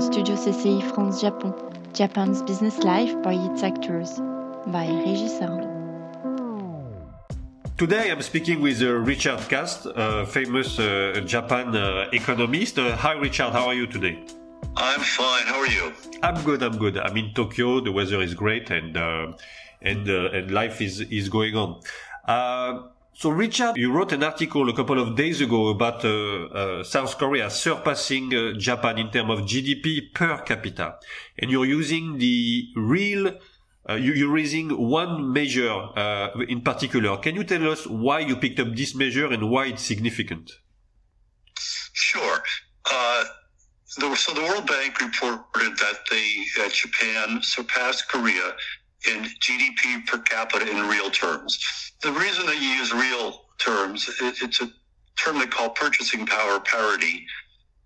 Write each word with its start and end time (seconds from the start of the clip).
Studio 0.00 0.34
CCI 0.34 0.94
France 0.94 1.20
Japon, 1.20 1.52
Japan's 1.92 2.40
business 2.42 2.78
life 2.78 3.14
by 3.22 3.34
its 3.34 3.62
actors, 3.62 4.18
by 4.68 4.86
Régis 4.86 5.42
Arnaud. 5.42 5.68
Today 7.76 8.10
I'm 8.10 8.22
speaking 8.22 8.62
with 8.62 8.80
uh, 8.80 8.92
Richard 8.92 9.40
Katz, 9.50 9.84
a 9.84 10.24
famous 10.24 10.78
uh, 10.78 11.20
Japan 11.26 11.76
uh, 11.76 12.08
economist. 12.14 12.78
Uh, 12.78 12.96
hi 12.96 13.12
Richard, 13.12 13.52
how 13.52 13.66
are 13.66 13.74
you 13.74 13.86
today? 13.86 14.18
I'm 14.74 15.00
fine. 15.00 15.44
How 15.44 15.58
are 15.58 15.66
you? 15.66 15.92
I'm 16.22 16.42
good. 16.44 16.62
I'm 16.62 16.78
good. 16.78 16.96
I'm 16.96 17.16
in 17.18 17.34
Tokyo. 17.34 17.80
The 17.80 17.92
weather 17.92 18.22
is 18.22 18.32
great, 18.32 18.70
and 18.70 18.96
uh, 18.96 19.32
and 19.82 20.08
uh, 20.08 20.30
and 20.30 20.50
life 20.50 20.80
is 20.80 21.00
is 21.00 21.28
going 21.28 21.56
on. 21.56 21.80
So, 23.20 23.28
Richard, 23.28 23.76
you 23.76 23.92
wrote 23.92 24.12
an 24.12 24.22
article 24.22 24.70
a 24.70 24.72
couple 24.72 24.98
of 24.98 25.14
days 25.14 25.42
ago 25.42 25.68
about 25.68 26.02
uh, 26.06 26.08
uh, 26.08 26.82
South 26.82 27.18
Korea 27.18 27.50
surpassing 27.50 28.34
uh, 28.34 28.52
Japan 28.56 28.96
in 28.96 29.10
terms 29.10 29.30
of 29.32 29.40
GDP 29.40 30.14
per 30.14 30.38
capita, 30.38 30.96
and 31.36 31.50
you're 31.50 31.66
using 31.66 32.16
the 32.16 32.64
real. 32.76 33.36
Uh, 33.86 33.96
you, 33.96 34.32
are 34.32 34.38
using 34.38 34.70
one 34.70 35.34
measure 35.34 35.70
uh, 35.70 36.30
in 36.48 36.62
particular. 36.62 37.18
Can 37.18 37.34
you 37.34 37.44
tell 37.44 37.70
us 37.70 37.86
why 37.86 38.20
you 38.20 38.36
picked 38.36 38.58
up 38.58 38.74
this 38.74 38.94
measure 38.94 39.26
and 39.26 39.50
why 39.50 39.66
it's 39.66 39.82
significant? 39.82 40.52
Sure. 41.92 42.42
Uh, 42.90 43.24
so 43.84 44.32
the 44.32 44.40
World 44.48 44.66
Bank 44.66 44.98
reported 44.98 45.76
that 45.76 45.98
the 46.10 46.70
Japan 46.70 47.40
surpassed 47.42 48.08
Korea 48.08 48.54
in 49.08 49.24
GDP 49.40 50.06
per 50.06 50.18
capita 50.18 50.68
in 50.68 50.88
real 50.88 51.10
terms 51.10 51.58
the 52.02 52.12
reason 52.12 52.46
that 52.46 52.60
you 52.60 52.68
use 52.68 52.92
real 52.92 53.42
terms, 53.58 54.08
it, 54.20 54.36
it's 54.42 54.60
a 54.60 54.70
term 55.16 55.38
they 55.38 55.46
call 55.46 55.70
purchasing 55.70 56.26
power 56.26 56.60
parity. 56.60 57.26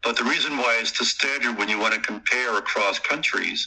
But 0.03 0.17
the 0.17 0.25
reason 0.25 0.57
why 0.57 0.79
it's 0.81 0.97
the 0.97 1.05
standard 1.05 1.59
when 1.59 1.69
you 1.69 1.79
want 1.79 1.95
to 1.95 2.01
compare 2.01 2.59
across 2.59 2.99
countries 2.99 3.67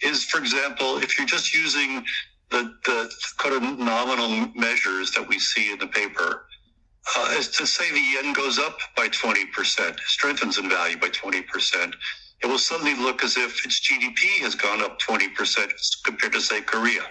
is, 0.00 0.24
for 0.24 0.38
example, 0.38 0.98
if 0.98 1.18
you're 1.18 1.26
just 1.26 1.54
using 1.54 2.04
the, 2.50 2.74
the 2.84 3.12
kind 3.38 3.54
of 3.54 3.78
nominal 3.78 4.48
measures 4.54 5.10
that 5.12 5.28
we 5.28 5.38
see 5.38 5.72
in 5.72 5.78
the 5.78 5.86
paper, 5.86 6.46
uh, 7.16 7.34
is 7.36 7.48
to 7.48 7.66
say 7.66 7.90
the 7.90 8.00
yen 8.00 8.32
goes 8.32 8.58
up 8.58 8.78
by 8.96 9.08
20%, 9.08 10.00
strengthens 10.00 10.58
in 10.58 10.70
value 10.70 10.96
by 10.96 11.08
20%, 11.08 11.94
it 12.42 12.46
will 12.46 12.58
suddenly 12.58 12.94
look 12.94 13.22
as 13.24 13.36
if 13.36 13.64
its 13.64 13.80
GDP 13.80 14.40
has 14.40 14.54
gone 14.54 14.82
up 14.82 15.00
20% 15.00 15.72
compared 16.04 16.32
to, 16.32 16.40
say, 16.40 16.60
Korea. 16.60 17.02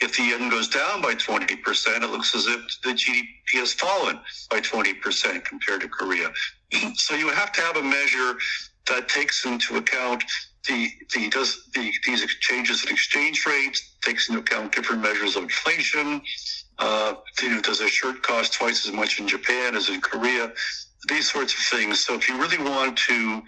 If 0.00 0.16
the 0.16 0.24
yen 0.24 0.50
goes 0.50 0.68
down 0.68 1.00
by 1.00 1.14
20%, 1.14 2.02
it 2.02 2.10
looks 2.10 2.34
as 2.34 2.46
if 2.46 2.60
the 2.82 2.90
GDP 2.90 3.60
has 3.60 3.72
fallen 3.72 4.20
by 4.50 4.60
20% 4.60 5.44
compared 5.44 5.80
to 5.82 5.88
Korea. 5.88 6.30
so 6.96 7.14
you 7.14 7.28
have 7.28 7.52
to 7.52 7.60
have 7.60 7.76
a 7.76 7.82
measure 7.82 8.36
that 8.86 9.08
takes 9.08 9.46
into 9.46 9.76
account 9.76 10.24
the, 10.66 10.88
the 11.14 11.28
does 11.28 11.68
the, 11.74 11.92
these 12.06 12.24
changes 12.40 12.84
in 12.84 12.90
exchange 12.90 13.44
rates, 13.46 13.96
takes 14.02 14.28
into 14.28 14.40
account 14.40 14.74
different 14.74 15.02
measures 15.02 15.36
of 15.36 15.44
inflation. 15.44 16.22
Uh, 16.78 17.14
you 17.42 17.50
know, 17.50 17.60
does 17.60 17.80
a 17.80 17.88
shirt 17.88 18.22
cost 18.22 18.54
twice 18.54 18.86
as 18.86 18.92
much 18.92 19.20
in 19.20 19.28
Japan 19.28 19.76
as 19.76 19.88
in 19.88 20.00
Korea? 20.00 20.52
These 21.08 21.30
sorts 21.30 21.52
of 21.52 21.60
things. 21.60 22.04
So 22.04 22.14
if 22.14 22.28
you 22.28 22.40
really 22.40 22.58
want 22.58 22.96
to 22.98 23.42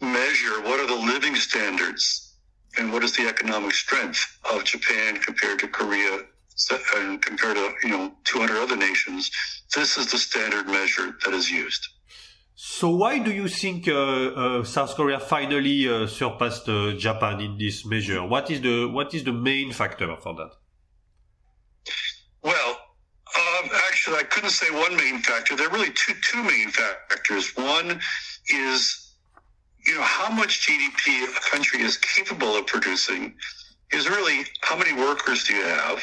measure 0.00 0.60
what 0.62 0.78
are 0.80 0.86
the 0.86 1.02
living 1.12 1.36
standards 1.36 2.34
and 2.78 2.92
what 2.92 3.02
is 3.02 3.16
the 3.16 3.26
economic 3.26 3.72
strength 3.72 4.38
of 4.52 4.64
Japan 4.64 5.16
compared 5.16 5.58
to 5.60 5.68
Korea 5.68 6.20
and 6.96 7.20
compared 7.22 7.56
to 7.56 7.74
you 7.82 7.90
know 7.90 8.12
200 8.24 8.56
other 8.56 8.76
nations. 8.76 9.30
This 9.74 9.98
is 9.98 10.10
the 10.10 10.18
standard 10.18 10.66
measure 10.66 11.16
that 11.24 11.34
is 11.34 11.50
used. 11.50 11.86
So 12.54 12.88
why 12.96 13.18
do 13.18 13.30
you 13.30 13.48
think 13.48 13.86
uh, 13.86 13.92
uh, 13.92 14.64
South 14.64 14.94
Korea 14.96 15.20
finally 15.20 15.86
uh, 15.88 16.06
surpassed 16.06 16.66
uh, 16.68 16.92
Japan 16.96 17.40
in 17.40 17.58
this 17.58 17.84
measure? 17.84 18.26
What 18.26 18.50
is 18.50 18.62
the 18.62 18.88
what 18.88 19.12
is 19.14 19.24
the 19.24 19.32
main 19.32 19.72
factor 19.72 20.16
for 20.22 20.34
that? 20.34 20.52
Well, 22.42 22.70
um, 22.70 23.70
actually, 23.88 24.16
I 24.16 24.22
couldn't 24.22 24.50
say 24.50 24.70
one 24.70 24.96
main 24.96 25.18
factor. 25.18 25.54
There 25.54 25.68
are 25.68 25.72
really 25.72 25.92
two 25.92 26.14
two 26.30 26.42
main 26.42 26.70
factors. 26.70 27.54
One 27.56 28.00
is 28.48 29.05
you 29.86 29.94
know, 29.94 30.02
how 30.02 30.30
much 30.30 30.66
GDP 30.66 31.24
a 31.24 31.50
country 31.50 31.80
is 31.80 31.96
capable 31.96 32.56
of 32.56 32.66
producing 32.66 33.34
is 33.92 34.08
really 34.08 34.44
how 34.62 34.76
many 34.76 34.92
workers 34.92 35.44
do 35.44 35.54
you 35.54 35.62
have 35.64 36.02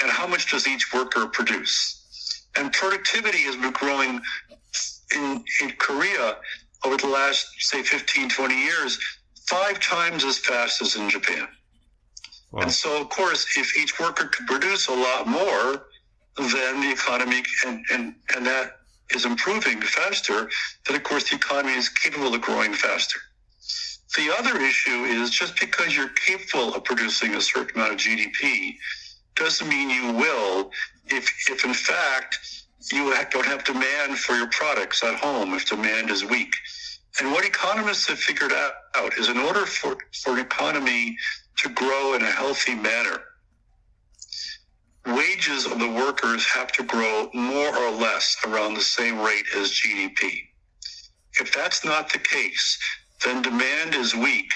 and 0.00 0.10
how 0.10 0.26
much 0.26 0.50
does 0.50 0.68
each 0.68 0.92
worker 0.92 1.26
produce? 1.26 2.46
And 2.56 2.72
productivity 2.72 3.42
has 3.42 3.56
been 3.56 3.72
growing 3.72 4.20
in, 5.14 5.44
in 5.62 5.72
Korea 5.78 6.36
over 6.84 6.96
the 6.96 7.08
last, 7.08 7.46
say, 7.58 7.82
15, 7.82 8.28
20 8.30 8.54
years, 8.54 8.98
five 9.46 9.80
times 9.80 10.24
as 10.24 10.38
fast 10.38 10.80
as 10.80 10.96
in 10.96 11.10
Japan. 11.10 11.48
Wow. 12.52 12.62
And 12.62 12.72
so, 12.72 13.00
of 13.00 13.08
course, 13.10 13.46
if 13.56 13.76
each 13.76 13.98
worker 14.00 14.26
could 14.26 14.46
produce 14.46 14.88
a 14.88 14.92
lot 14.92 15.26
more, 15.26 15.86
then 16.36 16.80
the 16.80 16.90
economy 16.90 17.42
and, 17.66 17.84
and, 17.92 18.14
and 18.34 18.46
that 18.46 18.79
is 19.14 19.24
improving 19.24 19.80
faster, 19.80 20.48
then 20.86 20.96
of 20.96 21.02
course 21.02 21.30
the 21.30 21.36
economy 21.36 21.74
is 21.74 21.88
capable 21.88 22.34
of 22.34 22.40
growing 22.40 22.72
faster. 22.72 23.18
The 24.16 24.34
other 24.36 24.60
issue 24.60 25.04
is 25.04 25.30
just 25.30 25.58
because 25.60 25.96
you're 25.96 26.10
capable 26.26 26.74
of 26.74 26.84
producing 26.84 27.34
a 27.34 27.40
certain 27.40 27.80
amount 27.80 27.92
of 27.92 27.98
GDP 27.98 28.76
doesn't 29.36 29.68
mean 29.68 29.88
you 29.88 30.12
will 30.12 30.70
if, 31.06 31.32
if 31.48 31.64
in 31.64 31.74
fact 31.74 32.38
you 32.92 33.14
don't 33.30 33.46
have 33.46 33.64
demand 33.64 34.18
for 34.18 34.34
your 34.34 34.48
products 34.48 35.04
at 35.04 35.14
home, 35.14 35.54
if 35.54 35.68
demand 35.68 36.10
is 36.10 36.24
weak. 36.24 36.52
And 37.20 37.32
what 37.32 37.44
economists 37.44 38.08
have 38.08 38.18
figured 38.18 38.52
out 38.52 39.18
is 39.18 39.28
in 39.28 39.38
order 39.38 39.66
for, 39.66 39.96
for 40.22 40.32
an 40.32 40.38
economy 40.40 41.16
to 41.58 41.68
grow 41.68 42.14
in 42.14 42.22
a 42.22 42.30
healthy 42.30 42.74
manner, 42.74 43.20
wages 45.14 45.66
of 45.66 45.78
the 45.78 45.88
workers 45.88 46.46
have 46.46 46.72
to 46.72 46.82
grow 46.82 47.30
more 47.34 47.76
or 47.76 47.90
less 47.90 48.36
around 48.46 48.74
the 48.74 48.80
same 48.82 49.18
rate 49.20 49.44
as 49.56 49.70
GDP. 49.70 50.48
If 51.40 51.52
that's 51.54 51.84
not 51.84 52.12
the 52.12 52.18
case, 52.18 52.78
then 53.24 53.42
demand 53.42 53.94
is 53.94 54.14
weak. 54.14 54.52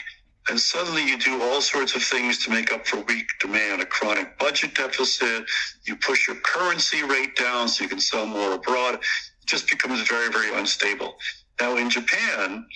And 0.49 0.61
suddenly 0.61 1.07
you 1.07 1.19
do 1.19 1.43
all 1.43 1.61
sorts 1.61 1.97
of 1.97 2.03
things 2.03 2.45
to 2.45 2.51
make 2.51 2.73
up 2.73 2.87
for 2.87 3.01
weak 3.03 3.27
demand, 3.41 3.81
a 3.81 3.87
chronic 3.87 4.39
budget 4.39 4.75
deficit. 4.75 5.47
You 5.87 5.97
push 5.97 6.29
your 6.29 6.37
currency 6.37 7.03
rate 7.03 7.35
down 7.37 7.69
so 7.69 7.83
you 7.85 7.89
can 7.89 8.01
sell 8.01 8.27
more 8.27 8.53
abroad. 8.55 8.95
It 8.97 9.47
just 9.47 9.71
becomes 9.71 10.07
very, 10.07 10.31
very 10.31 10.55
unstable. 10.55 11.17
Now 11.61 11.77
in 11.77 11.89
Japan, 11.89 12.67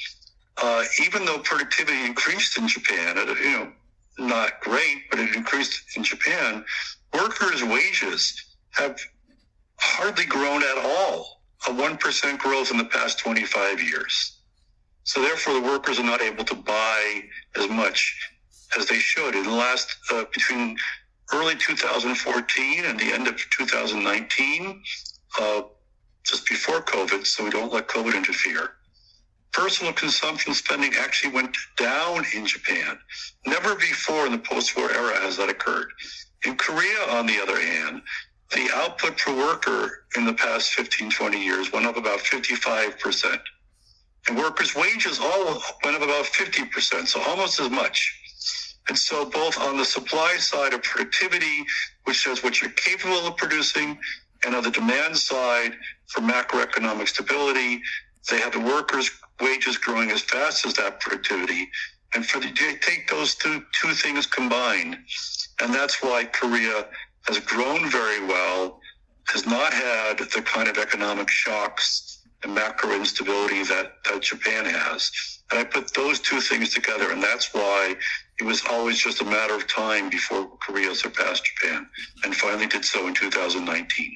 uh, 0.57 0.85
even 1.05 1.25
though 1.27 1.39
productivity 1.41 2.05
increased 2.05 2.57
in 2.57 2.69
Japan, 2.69 3.17
you 3.17 3.51
know, 3.51 3.73
not 4.19 4.61
great, 4.61 5.11
but 5.11 5.21
it 5.21 5.35
increased 5.35 5.97
in 5.97 6.03
Japan, 6.03 6.65
workers' 7.13 7.63
wages 7.65 8.57
have 8.71 8.99
hardly 9.79 10.25
grown 10.25 10.63
at 10.63 10.79
all, 10.79 11.43
a 11.67 11.71
1% 11.71 12.39
growth 12.39 12.71
in 12.71 12.79
the 12.79 12.85
past 12.85 13.19
25 13.19 13.83
years. 13.83 14.39
So 15.05 15.23
therefore, 15.23 15.55
the 15.55 15.63
workers 15.63 15.99
are 15.99 16.05
not 16.05 16.21
able 16.21 16.45
to 16.45 16.55
buy 16.55 17.23
as 17.57 17.69
much 17.69 18.15
as 18.79 18.87
they 18.87 18.99
should. 18.99 19.35
In 19.35 19.45
the 19.45 19.51
last, 19.51 19.97
uh, 20.11 20.25
between 20.33 20.77
early 21.33 21.57
2014 21.57 22.85
and 22.85 22.99
the 22.99 23.13
end 23.13 23.27
of 23.27 23.37
2019, 23.37 24.83
uh, 25.41 25.63
just 26.25 26.47
before 26.47 26.83
COVID, 26.83 27.27
so 27.27 27.45
we 27.45 27.51
don't 27.51 27.73
let 27.73 27.89
COVID 27.89 28.15
interfere, 28.15 28.73
personal 29.53 29.93
consumption 29.93 30.53
spending 30.53 30.93
actually 30.99 31.33
went 31.33 31.57
down 31.77 32.25
in 32.35 32.47
Japan. 32.47 32.99
Never 33.47 33.75
before 33.77 34.27
in 34.27 34.33
the 34.33 34.39
post-war 34.39 34.91
era 34.93 35.19
has 35.21 35.37
that 35.39 35.49
occurred. 35.49 35.91
In 36.45 36.57
Korea, 36.57 37.11
on 37.11 37.27
the 37.27 37.41
other 37.41 37.61
hand, 37.61 38.03
the 38.51 38.71
output 38.75 39.19
per 39.19 39.37
worker 39.37 40.05
in 40.17 40.25
the 40.25 40.33
past 40.33 40.73
15, 40.73 41.11
20 41.11 41.45
years 41.45 41.73
went 41.73 41.87
up 41.87 41.97
about 41.97 42.21
55%. 42.21 43.39
And 44.29 44.39
workers' 44.39 44.75
wages 44.75 45.19
all 45.21 45.63
went 45.85 45.97
up 45.97 46.03
about 46.03 46.25
50%, 46.25 47.09
so 47.09 47.21
almost 47.23 47.61
as 47.61 47.71
much. 47.71 48.15
And 48.89 48.97
so 48.97 49.25
both 49.25 49.59
on 49.59 49.77
the 49.77 49.85
supply 49.85 50.37
side 50.39 50.73
of 50.73 50.83
productivity, 50.83 51.65
which 52.05 52.25
says 52.25 52.43
what 52.43 52.61
you're 52.61 52.71
capable 52.71 53.27
of 53.27 53.37
producing, 53.37 53.99
and 54.45 54.55
on 54.55 54.63
the 54.63 54.71
demand 54.71 55.17
side 55.17 55.77
for 56.07 56.21
macroeconomic 56.21 57.09
stability, 57.09 57.83
they 58.31 58.39
have 58.41 58.53
the 58.53 58.61
workers' 58.61 59.11
wages 59.41 59.77
growing 59.77 60.11
as 60.11 60.23
fast 60.23 60.65
as 60.65 60.75
that 60.75 61.01
productivity. 61.01 61.69
And 62.15 62.25
for 62.27 62.41
the, 62.41 62.51
take 62.81 63.09
those 63.09 63.35
two, 63.35 63.63
two 63.81 63.93
things 63.93 64.27
combined, 64.27 64.99
and 65.61 65.73
that's 65.75 66.03
why 66.03 66.25
Korea 66.25 66.87
has 67.27 67.39
grown 67.41 67.91
very 67.91 68.25
well, 68.27 68.81
has 69.29 69.47
not 69.47 69.73
had 69.73 70.19
the 70.19 70.43
kind 70.43 70.69
of 70.69 70.79
economic 70.79 71.29
shocks 71.29 72.27
and 72.43 72.55
macro 72.55 72.93
instability 72.93 73.63
that, 73.65 73.93
that 74.05 74.23
Japan 74.23 74.65
has. 74.65 75.11
And 75.51 75.61
I 75.61 75.65
put 75.65 75.93
those 75.95 76.21
two 76.21 76.41
things 76.41 76.73
together, 76.73 77.11
and 77.11 77.23
that's 77.23 77.53
why 77.53 77.97
it 78.39 78.45
was 78.45 78.63
always 78.71 78.99
just 78.99 79.21
a 79.21 79.25
matter 79.25 79.55
of 79.55 79.67
time 79.67 80.09
before 80.11 80.49
Korea 80.59 80.95
surpassed 80.95 81.45
Japan, 81.45 81.89
and 82.25 82.35
finally 82.35 82.67
did 82.67 82.85
so 82.85 83.07
in 83.09 83.15
2019. 83.15 84.13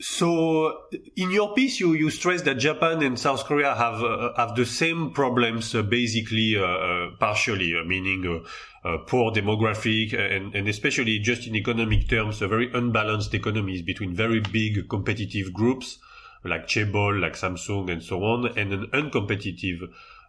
So, 0.00 0.82
in 1.16 1.32
your 1.32 1.54
piece, 1.54 1.80
you, 1.80 1.94
you 1.94 2.10
stress 2.10 2.42
that 2.42 2.54
Japan 2.54 3.02
and 3.02 3.18
South 3.18 3.44
Korea 3.44 3.74
have 3.74 4.00
uh, 4.00 4.32
have 4.36 4.54
the 4.54 4.64
same 4.64 5.10
problems, 5.10 5.74
uh, 5.74 5.82
basically, 5.82 6.56
uh, 6.56 6.62
uh 6.62 7.10
partially, 7.18 7.74
uh, 7.74 7.82
meaning 7.82 8.24
uh, 8.24 8.48
Uh, 8.84 8.98
poor 9.06 9.32
demographic 9.32 10.14
uh, 10.14 10.18
and, 10.18 10.54
and 10.54 10.68
especially 10.68 11.18
just 11.18 11.46
in 11.48 11.56
economic 11.56 12.08
terms, 12.08 12.40
a 12.40 12.48
very 12.48 12.70
unbalanced 12.72 13.34
economies 13.34 13.82
between 13.82 14.14
very 14.14 14.40
big 14.40 14.88
competitive 14.88 15.52
groups 15.52 15.98
like 16.44 16.66
Chaebol, 16.66 17.20
like 17.20 17.34
Samsung, 17.34 17.90
and 17.90 18.02
so 18.02 18.22
on, 18.22 18.56
and 18.56 18.72
an 18.72 18.86
uncompetitive 18.92 19.82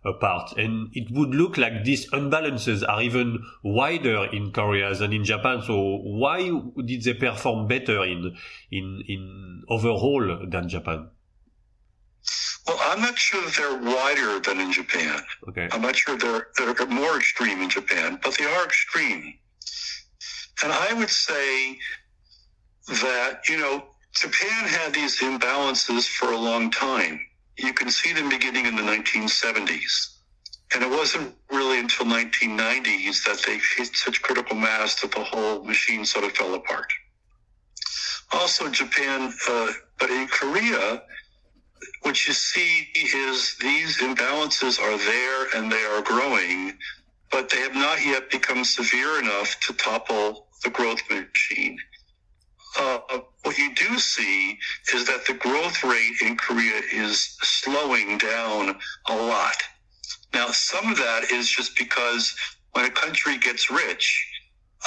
uh, 0.06 0.13
part. 0.13 0.57
And 0.57 0.90
it 0.94 1.12
would 1.12 1.30
look 1.30 1.57
like 1.57 1.84
these 1.84 2.10
unbalances 2.12 2.88
are 2.88 3.01
even 3.01 3.40
wider 3.63 4.25
in 4.25 4.51
Korea 4.51 4.94
than 4.96 5.13
in 5.13 5.24
Japan. 5.24 5.62
So 5.66 6.00
why 6.04 6.50
did 6.86 7.04
they 7.04 7.13
perform 7.13 7.68
better 7.68 8.04
in, 8.04 8.36
in, 8.72 9.04
in 9.07 9.63
overall 9.69 10.48
than 10.48 10.69
Japan? 10.69 11.10
Well, 12.69 12.80
I'm 12.83 13.01
not 13.01 13.18
sure 13.18 13.42
that 13.44 13.56
they're 13.56 13.77
wider 13.77 14.39
than 14.39 14.60
in 14.60 14.71
Japan. 14.71 15.19
Okay. 15.48 15.68
I'm 15.71 15.81
not 15.81 15.95
sure 15.95 16.18
they're, 16.18 16.48
they're 16.57 16.86
more 16.88 17.18
extreme 17.18 17.62
in 17.62 17.69
Japan, 17.69 18.19
but 18.24 18.38
they 18.38 18.45
are 18.45 18.63
extreme. 18.63 19.33
And 20.63 20.71
I 20.71 20.94
would 20.94 21.10
say 21.10 21.77
that, 22.88 23.42
you 23.50 23.57
know, 23.57 23.86
Japan 24.13 24.66
had 24.66 24.94
these 24.94 25.19
imbalances 25.19 26.07
for 26.07 26.31
a 26.31 26.38
long 26.38 26.69
time 26.71 27.19
you 27.60 27.74
can 27.74 27.89
see 27.89 28.13
them 28.13 28.30
beginning 28.30 28.66
in 28.66 28.75
the 28.75 28.81
1970s. 28.81 30.15
And 30.74 30.83
it 30.83 30.89
wasn't 30.89 31.33
really 31.51 31.80
until 31.80 32.06
1990s 32.06 33.24
that 33.25 33.42
they 33.45 33.60
hit 33.75 33.95
such 33.95 34.22
critical 34.22 34.56
mass 34.56 35.01
that 35.01 35.12
the 35.12 35.24
whole 35.24 35.63
machine 35.63 36.06
sort 36.06 36.25
of 36.25 36.31
fell 36.31 36.54
apart. 36.54 36.92
Also, 38.31 38.69
Japan, 38.69 39.33
uh, 39.50 39.72
but 39.98 40.12
in 40.12 40.27
Korea, 40.27 41.01
what 42.01 42.27
you 42.27 42.33
see 42.33 42.87
is 42.95 43.55
these 43.61 43.97
imbalances 43.97 44.79
are 44.79 44.97
there 44.97 45.47
and 45.55 45.71
they 45.71 45.83
are 45.83 46.01
growing, 46.01 46.77
but 47.31 47.49
they 47.49 47.59
have 47.59 47.75
not 47.75 48.03
yet 48.05 48.29
become 48.29 48.63
severe 48.63 49.19
enough 49.19 49.59
to 49.61 49.73
topple 49.73 50.47
the 50.63 50.69
growth 50.69 51.01
machine. 51.09 51.77
Uh, 52.77 52.99
what 53.43 53.57
you 53.57 53.73
do 53.73 53.97
see 53.97 54.57
is 54.93 55.05
that 55.07 55.25
the 55.25 55.33
growth 55.33 55.83
rate 55.83 56.21
in 56.21 56.37
Korea 56.37 56.81
is 56.93 57.37
slowing 57.41 58.17
down 58.17 58.75
a 59.07 59.15
lot. 59.15 59.55
Now, 60.33 60.47
some 60.47 60.91
of 60.91 60.97
that 60.97 61.31
is 61.31 61.49
just 61.49 61.77
because 61.77 62.35
when 62.73 62.85
a 62.85 62.91
country 62.91 63.37
gets 63.37 63.71
rich, 63.71 64.27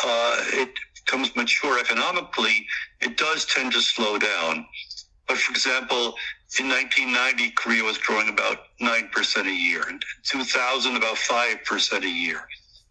uh, 0.05 0.37
it 0.53 0.71
becomes 1.05 1.35
mature 1.35 1.79
economically, 1.79 2.67
it 3.01 3.17
does 3.17 3.45
tend 3.47 3.73
to 3.73 3.81
slow 3.81 4.19
down. 4.19 4.67
But 5.27 5.39
for 5.39 5.51
example, 5.51 6.15
in 6.61 6.69
1990, 6.69 7.51
Korea 7.51 7.83
was 7.83 7.99
growing 7.99 8.29
about 8.29 8.59
9% 8.81 9.47
a 9.47 9.51
year. 9.51 9.89
In 9.89 10.01
2000, 10.25 10.97
about 10.97 11.17
5% 11.17 12.03
a 12.03 12.09
year. 12.09 12.43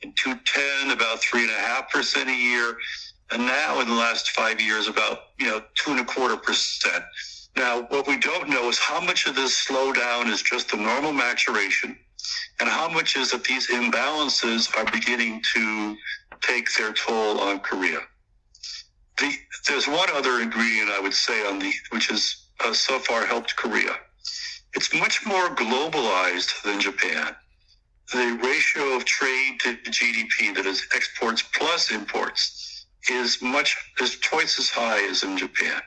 In 0.02 0.14
2010, 0.14 0.92
about 0.92 1.22
3.5% 1.22 2.28
a 2.28 2.34
year 2.34 2.78
and 3.32 3.46
now 3.46 3.80
in 3.80 3.88
the 3.88 3.94
last 3.94 4.32
five 4.32 4.60
years 4.60 4.88
about 4.88 5.20
you 5.40 5.48
know 5.48 5.62
two 5.76 5.92
and 5.92 6.00
a 6.00 6.06
quarter 6.06 6.38
percent. 6.38 7.04
Now, 7.56 7.84
what 7.84 8.08
we 8.08 8.18
don't 8.18 8.50
know 8.50 8.70
is 8.70 8.80
how 8.80 9.02
much 9.02 9.26
of 9.26 9.36
this 9.36 9.66
slowdown 9.66 10.28
is 10.28 10.42
just 10.42 10.72
the 10.72 10.78
normal 10.78 11.12
maturation, 11.12 11.98
and 12.60 12.70
how 12.70 12.90
much 12.90 13.16
is 13.16 13.32
that 13.32 13.44
these 13.44 13.68
imbalances 13.70 14.76
are 14.78 14.90
beginning 14.92 15.42
to 15.54 15.96
take 16.42 16.68
their 16.78 16.94
toll 16.94 17.40
on 17.40 17.60
Korea. 17.60 18.00
The, 19.18 19.32
there's 19.68 19.88
one 19.88 20.10
other 20.14 20.42
ingredient 20.42 20.90
I 20.90 21.00
would 21.00 21.14
say 21.14 21.46
on 21.46 21.60
the 21.60 21.72
which 21.92 22.08
has 22.08 22.48
uh, 22.64 22.74
so 22.74 23.00
far 23.00 23.26
helped 23.26 23.56
Korea. 23.56 23.96
It's 24.74 24.94
much 24.94 25.26
more 25.26 25.50
globalized 25.50 26.62
than 26.64 26.80
Japan. 26.80 27.36
The 28.14 28.40
ratio 28.44 28.96
of 28.96 29.06
trade 29.06 29.60
to 29.62 29.76
GDP, 29.76 30.56
that 30.56 30.66
is 30.66 30.86
exports 30.96 31.42
plus 31.42 31.92
imports, 31.92 32.86
is 33.10 33.42
much 33.42 33.76
is 34.02 34.20
twice 34.20 34.60
as 34.60 34.70
high 34.70 35.02
as 35.10 35.24
in 35.24 35.38
Japan. 35.38 35.82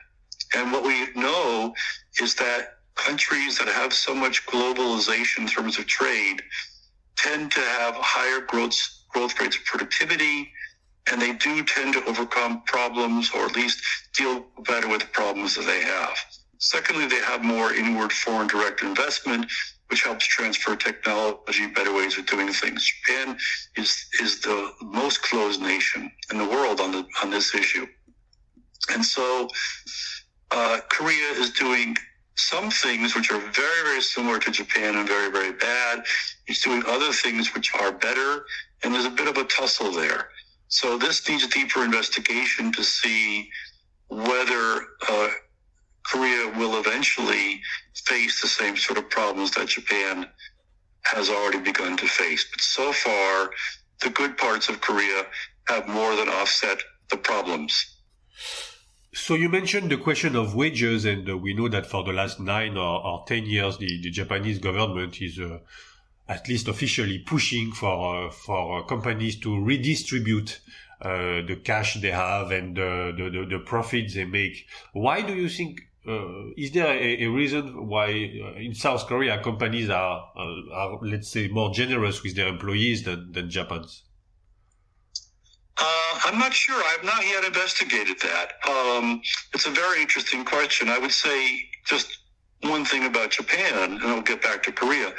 And 0.55 0.71
what 0.71 0.83
we 0.83 1.07
know 1.15 1.73
is 2.21 2.35
that 2.35 2.79
countries 2.95 3.57
that 3.57 3.67
have 3.67 3.93
so 3.93 4.15
much 4.15 4.45
globalization 4.45 5.39
in 5.39 5.47
terms 5.47 5.77
of 5.77 5.85
trade 5.87 6.41
tend 7.15 7.51
to 7.51 7.59
have 7.59 7.95
higher 7.95 8.41
growth 8.41 8.77
growth 9.09 9.39
rates 9.39 9.55
of 9.55 9.63
productivity, 9.65 10.51
and 11.09 11.21
they 11.21 11.33
do 11.33 11.63
tend 11.63 11.93
to 11.93 12.03
overcome 12.05 12.61
problems 12.63 13.31
or 13.33 13.45
at 13.45 13.55
least 13.55 13.81
deal 14.13 14.45
better 14.65 14.89
with 14.89 15.01
the 15.01 15.07
problems 15.07 15.55
that 15.55 15.65
they 15.65 15.81
have. 15.81 16.17
Secondly, 16.59 17.05
they 17.07 17.21
have 17.21 17.43
more 17.43 17.73
inward 17.73 18.11
foreign 18.11 18.47
direct 18.47 18.81
investment, 18.81 19.45
which 19.87 20.03
helps 20.03 20.25
transfer 20.25 20.75
technology, 20.75 21.67
better 21.67 21.93
ways 21.93 22.17
of 22.17 22.25
doing 22.25 22.51
things. 22.51 22.83
Japan 22.83 23.37
is 23.75 24.05
is 24.21 24.41
the 24.41 24.71
most 24.81 25.21
closed 25.21 25.61
nation 25.61 26.11
in 26.31 26.37
the 26.37 26.45
world 26.45 26.79
on 26.79 26.91
the 26.91 27.05
on 27.21 27.29
this 27.29 27.53
issue, 27.53 27.85
and 28.89 29.03
so 29.05 29.47
uh, 30.51 30.79
Korea 30.89 31.29
is 31.31 31.51
doing 31.51 31.95
some 32.35 32.69
things 32.69 33.15
which 33.15 33.31
are 33.31 33.39
very 33.39 33.83
very 33.83 34.01
similar 34.01 34.39
to 34.39 34.51
Japan 34.51 34.95
and 34.95 35.07
very 35.07 35.31
very 35.31 35.53
bad. 35.53 36.03
It's 36.47 36.61
doing 36.61 36.83
other 36.87 37.11
things 37.11 37.53
which 37.53 37.73
are 37.75 37.91
better, 37.91 38.45
and 38.83 38.93
there's 38.93 39.05
a 39.05 39.09
bit 39.09 39.27
of 39.27 39.37
a 39.37 39.43
tussle 39.45 39.91
there. 39.91 40.29
So 40.67 40.97
this 40.97 41.27
needs 41.29 41.43
a 41.43 41.49
deeper 41.49 41.83
investigation 41.83 42.71
to 42.73 42.83
see 42.83 43.49
whether 44.09 44.81
uh, 45.09 45.29
Korea 46.11 46.51
will 46.57 46.79
eventually 46.79 47.61
face 48.05 48.41
the 48.41 48.47
same 48.47 48.77
sort 48.77 48.97
of 48.97 49.09
problems 49.09 49.51
that 49.51 49.67
Japan 49.69 50.27
has 51.03 51.29
already 51.29 51.59
begun 51.59 51.97
to 51.97 52.07
face. 52.07 52.45
But 52.51 52.61
so 52.61 52.91
far, 52.91 53.51
the 54.01 54.09
good 54.09 54.37
parts 54.37 54.69
of 54.69 54.81
Korea 54.81 55.25
have 55.67 55.87
more 55.87 56.15
than 56.15 56.29
offset 56.29 56.79
the 57.09 57.17
problems. 57.17 57.73
So 59.13 59.35
you 59.35 59.49
mentioned 59.49 59.89
the 59.91 59.97
question 59.97 60.35
of 60.35 60.55
wages, 60.55 61.05
and 61.05 61.29
uh, 61.29 61.37
we 61.37 61.53
know 61.53 61.69
that 61.69 61.85
for 61.85 62.03
the 62.03 62.11
last 62.11 62.39
nine 62.39 62.75
or, 62.77 63.05
or 63.05 63.23
ten 63.27 63.45
years, 63.45 63.77
the, 63.77 64.01
the 64.01 64.11
Japanese 64.11 64.59
government 64.59 65.21
is 65.21 65.39
uh, 65.39 65.59
at 66.27 66.47
least 66.49 66.67
officially 66.67 67.19
pushing 67.19 67.71
for 67.71 68.27
uh, 68.27 68.31
for 68.31 68.85
companies 68.85 69.39
to 69.39 69.63
redistribute 69.63 70.59
uh, 71.01 71.41
the 71.47 71.59
cash 71.63 71.95
they 72.01 72.11
have 72.11 72.51
and 72.51 72.75
the, 72.75 73.13
the, 73.15 73.45
the 73.49 73.59
profits 73.59 74.15
they 74.15 74.25
make. 74.25 74.65
Why 74.91 75.21
do 75.21 75.33
you 75.33 75.49
think 75.49 75.81
uh, 76.07 76.51
is 76.55 76.71
there 76.71 76.87
a, 76.87 77.23
a, 77.23 77.27
reason 77.27 77.87
why 77.87 78.07
uh, 78.09 78.59
in 78.59 78.75
South 78.75 79.07
Korea 79.07 79.41
companies 79.41 79.89
are, 79.89 80.31
uh, 80.35 80.73
are, 80.73 80.99
let's 81.01 81.29
say, 81.29 81.47
more 81.47 81.71
generous 81.73 82.21
with 82.21 82.35
their 82.35 82.47
employees 82.47 83.03
than, 83.03 83.31
than 83.31 83.49
Japan's? 83.49 84.03
Uh, 85.77 86.19
I'm 86.25 86.39
not 86.39 86.53
sure. 86.53 86.81
I've 86.93 87.03
not 87.03 87.25
yet 87.25 87.43
investigated 87.43 88.17
that. 88.21 88.53
Um, 88.69 89.21
it's 89.53 89.65
a 89.65 89.71
very 89.71 90.01
interesting 90.01 90.45
question. 90.45 90.89
I 90.89 90.99
would 90.99 91.11
say 91.11 91.59
just 91.85 92.19
one 92.61 92.85
thing 92.85 93.05
about 93.05 93.31
Japan, 93.31 93.93
and 93.93 94.03
I'll 94.03 94.21
get 94.21 94.41
back 94.41 94.63
to 94.63 94.71
Korea, 94.71 95.13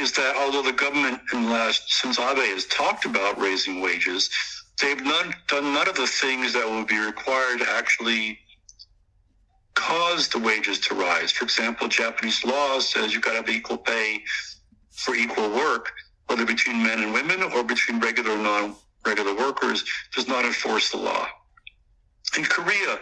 is 0.00 0.12
that 0.12 0.36
although 0.36 0.62
the 0.62 0.72
government 0.72 1.20
in 1.32 1.42
the 1.42 1.50
last, 1.50 1.92
since 1.92 2.18
Abe 2.18 2.38
has 2.38 2.66
talked 2.66 3.04
about 3.04 3.38
raising 3.38 3.80
wages, 3.80 4.30
they've 4.80 5.02
none, 5.02 5.34
done 5.48 5.74
none 5.74 5.88
of 5.88 5.96
the 5.96 6.06
things 6.06 6.52
that 6.52 6.68
would 6.68 6.86
be 6.86 6.98
required 6.98 7.58
to 7.58 7.70
actually 7.70 8.38
cause 9.80 10.28
the 10.28 10.38
wages 10.38 10.78
to 10.78 10.94
rise. 10.94 11.32
For 11.32 11.44
example, 11.44 11.88
Japanese 11.88 12.44
law 12.44 12.78
says 12.80 13.14
you've 13.14 13.22
got 13.22 13.30
to 13.30 13.36
have 13.38 13.48
equal 13.48 13.78
pay 13.78 14.22
for 14.90 15.14
equal 15.14 15.48
work, 15.50 15.92
whether 16.26 16.44
between 16.44 16.82
men 16.82 17.02
and 17.02 17.14
women 17.14 17.42
or 17.42 17.64
between 17.64 17.98
regular 17.98 18.32
and 18.32 18.42
non-regular 18.42 19.34
workers, 19.34 19.84
does 20.14 20.28
not 20.28 20.44
enforce 20.44 20.90
the 20.90 20.98
law. 20.98 21.26
In 22.36 22.44
Korea, 22.44 22.98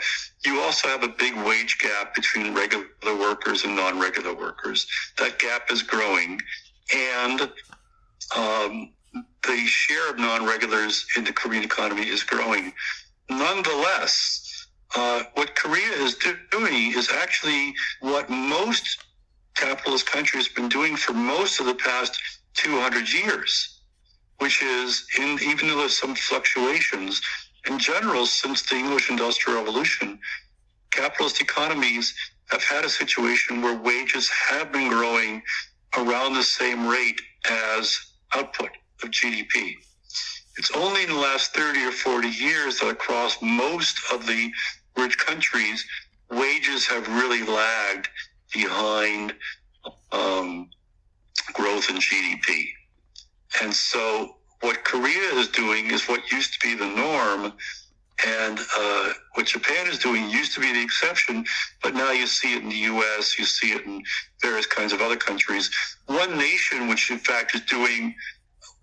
you 0.47 0.61
also 0.61 0.89
have 0.89 1.03
a 1.03 1.09
big 1.09 1.35
wage 1.45 1.79
gap 1.79 2.15
between 2.15 2.55
regular 2.55 2.87
workers 3.05 3.65
and 3.65 3.75
non-regular 3.75 4.35
workers. 4.35 4.87
That 5.19 5.39
gap 5.39 5.71
is 5.73 5.83
growing, 5.83 6.41
and 6.95 7.41
um, 8.37 8.93
the 9.43 9.57
share 9.67 10.11
of 10.11 10.19
non-regulars 10.19 11.07
in 11.17 11.25
the 11.25 11.33
Korean 11.33 11.65
economy 11.65 12.09
is 12.09 12.23
growing. 12.23 12.73
Nonetheless, 13.29 14.48
uh, 14.95 15.23
what 15.35 15.55
Korea 15.55 15.93
is 15.93 16.17
doing 16.51 16.93
is 16.97 17.11
actually 17.11 17.75
what 18.01 18.31
most 18.31 19.05
capitalist 19.55 20.07
countries 20.11 20.47
have 20.47 20.57
been 20.57 20.69
doing 20.69 20.97
for 20.97 21.13
most 21.13 21.61
of 21.61 21.67
the 21.67 21.75
past 21.75 22.21
200 22.55 23.13
years, 23.13 23.81
which 24.39 24.63
is 24.63 25.07
in, 25.19 25.39
even 25.43 25.69
though 25.69 25.79
there's 25.79 25.99
some 25.99 26.15
fluctuations, 26.15 27.21
in 27.67 27.79
general, 27.79 28.25
since 28.25 28.63
the 28.63 28.77
English 28.77 29.11
Industrial 29.11 29.59
Revolution, 29.59 30.19
capitalist 30.91 31.41
economies 31.41 32.15
have 32.51 32.63
had 32.63 32.85
a 32.85 32.89
situation 32.89 33.61
where 33.61 33.77
wages 33.77 34.29
have 34.31 34.73
been 34.73 34.89
growing 34.89 35.43
around 35.97 36.35
the 36.35 36.43
same 36.43 36.87
rate 36.87 37.21
as 37.51 37.99
output 38.35 38.71
of 39.03 39.11
GDP. 39.11 39.75
It's 40.57 40.71
only 40.73 41.05
in 41.05 41.11
the 41.11 41.15
last 41.15 41.55
30 41.55 41.85
or 41.85 41.93
40 41.93 42.29
years 42.29 42.81
that 42.81 42.89
across 42.89 43.41
most 43.41 44.01
of 44.13 44.27
the 44.27 44.51
rich 44.99 45.17
countries, 45.19 45.85
wages 46.31 46.87
have 46.87 47.09
really 47.09 47.45
lagged 47.45 48.09
behind 48.53 49.35
um, 50.13 50.69
growth 51.53 51.89
in 51.91 51.97
GDP. 51.97 52.69
And 53.63 53.73
so 53.73 54.37
what 54.61 54.85
Korea 54.85 55.35
is 55.35 55.49
doing 55.49 55.91
is 55.91 56.09
what 56.09 56.31
used 56.31 56.53
to 56.55 56.67
be 56.67 56.75
the 56.75 56.87
norm, 56.87 57.53
and 58.27 58.59
uh, 58.77 59.13
what 59.35 59.47
Japan 59.47 59.87
is 59.87 59.99
doing 59.99 60.29
used 60.29 60.53
to 60.55 60.61
be 60.61 60.73
the 60.73 60.83
exception, 60.83 61.45
but 61.83 61.95
now 61.95 62.11
you 62.11 62.27
see 62.27 62.57
it 62.57 62.63
in 62.63 62.69
the 62.69 62.75
U.S., 62.75 63.39
you 63.39 63.45
see 63.45 63.73
it 63.73 63.85
in 63.87 64.03
various 64.43 64.67
kinds 64.67 64.93
of 64.93 65.01
other 65.01 65.17
countries. 65.17 65.71
One 66.07 66.37
nation, 66.37 66.89
which 66.89 67.11
in 67.13 67.19
fact 67.19 67.55
is 67.55 67.61
doing 67.63 68.15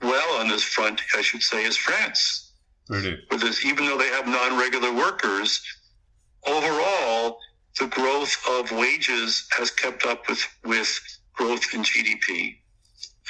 well 0.01 0.39
on 0.39 0.47
this 0.47 0.63
front, 0.63 1.01
I 1.17 1.21
should 1.21 1.41
say, 1.41 1.65
is 1.65 1.75
France. 1.75 2.53
Really? 2.87 3.19
With 3.29 3.41
this, 3.41 3.65
even 3.65 3.85
though 3.85 3.97
they 3.97 4.07
have 4.09 4.27
non-regular 4.27 4.93
workers, 4.93 5.61
overall, 6.47 7.39
the 7.79 7.87
growth 7.87 8.35
of 8.49 8.71
wages 8.71 9.47
has 9.57 9.71
kept 9.71 10.05
up 10.05 10.27
with, 10.29 10.45
with 10.63 10.99
growth 11.33 11.73
in 11.73 11.81
GDP. 11.81 12.57